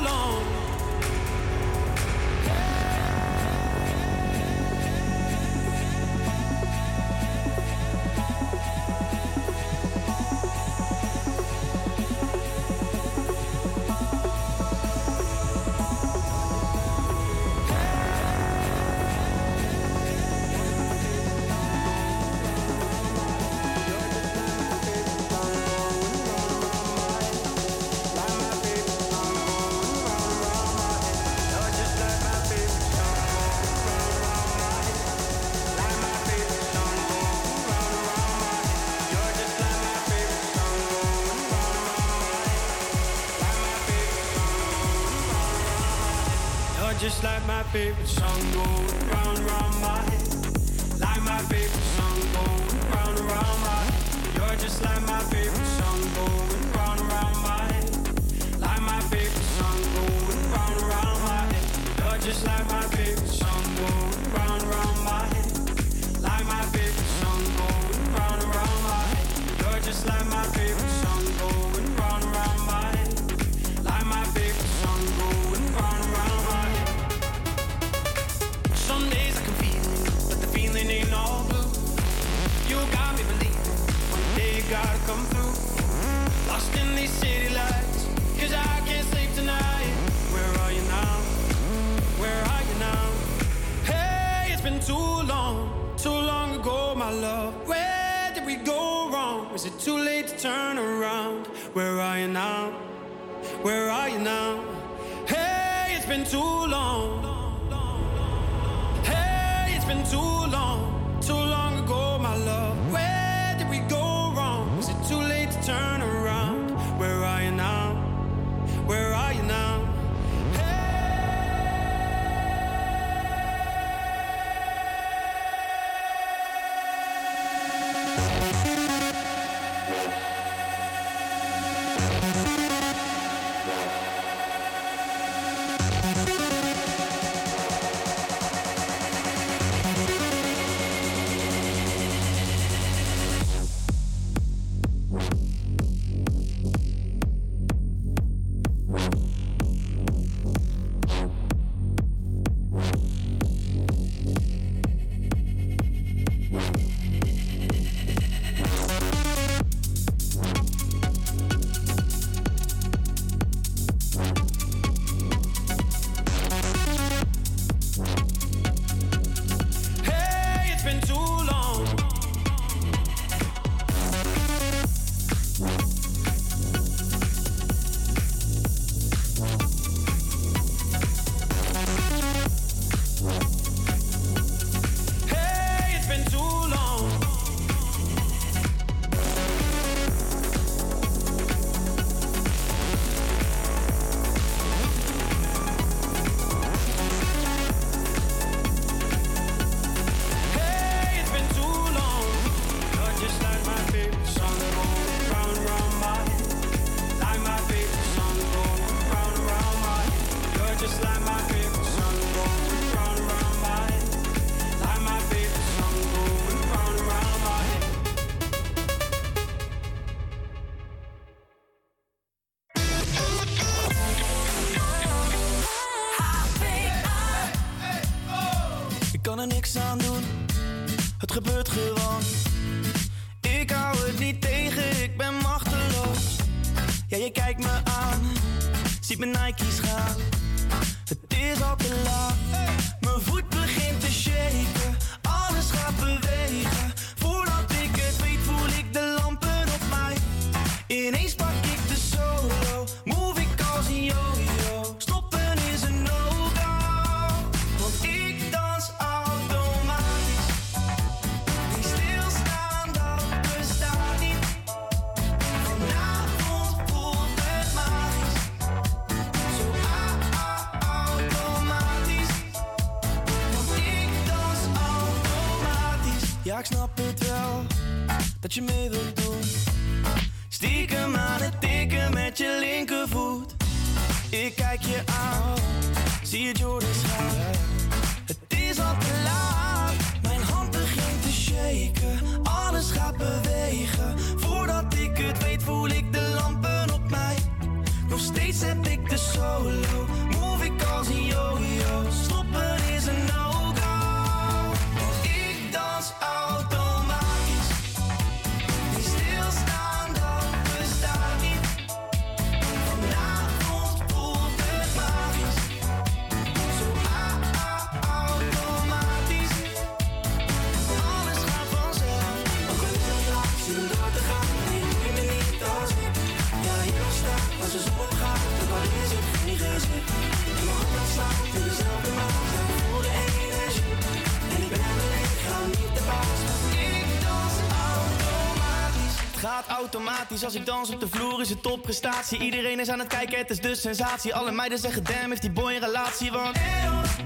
[340.36, 342.38] Dus als ik dans op de vloer is het topprestatie.
[342.38, 344.34] Iedereen is aan het kijken, het is de sensatie.
[344.34, 346.30] Alle meiden zeggen damn, heeft die boy een relatie?
[346.30, 346.56] Want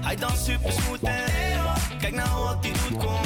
[0.01, 0.99] hij danst super smooth
[1.99, 3.21] Kijk nou wat hij doet, kom.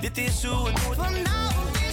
[0.00, 0.96] Dit is hoe het moet.
[0.96, 1.85] Nou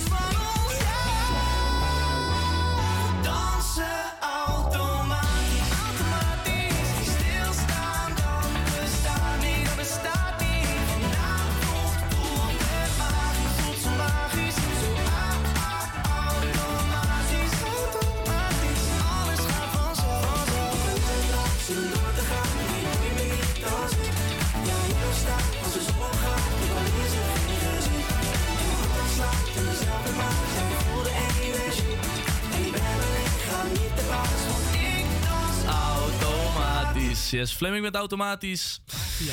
[37.34, 37.52] yes.
[37.52, 38.82] Fleming met automatisch.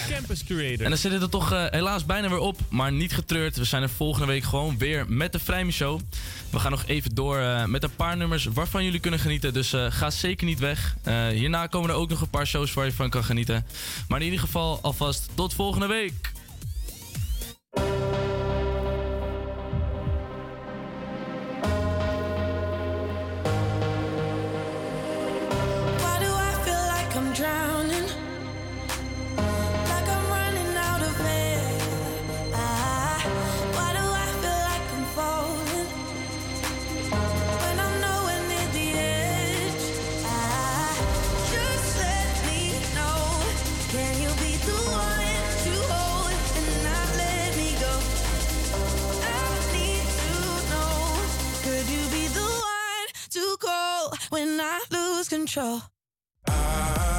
[0.09, 0.85] Campus Creator.
[0.85, 2.59] En dan zitten er toch eh, helaas bijna weer op.
[2.69, 3.57] Maar niet getreurd.
[3.57, 6.01] We zijn er volgende week gewoon weer met de Vrijme Show.
[6.51, 9.53] We gaan nog even door eh, met een paar nummers waarvan jullie kunnen genieten.
[9.53, 10.97] Dus eh, ga zeker niet weg.
[11.33, 13.67] hierna komen er ook nog een paar shows waar je van kan genieten.
[14.09, 16.33] Maar in ieder geval alvast tot volgende week.
[55.21, 55.83] lose control.
[56.49, 57.10] I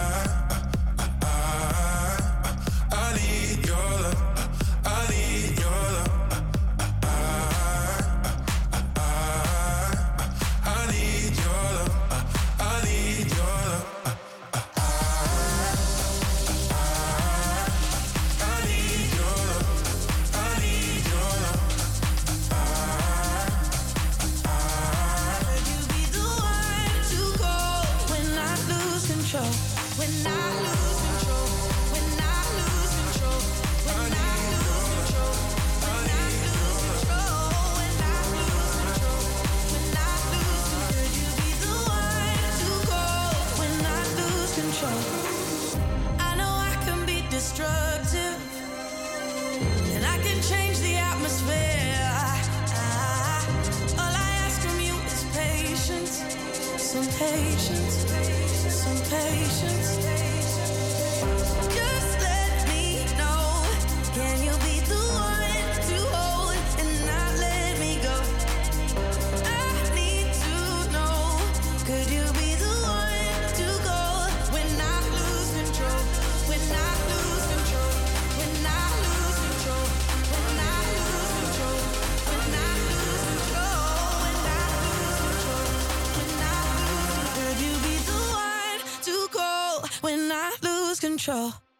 [91.21, 91.70] control.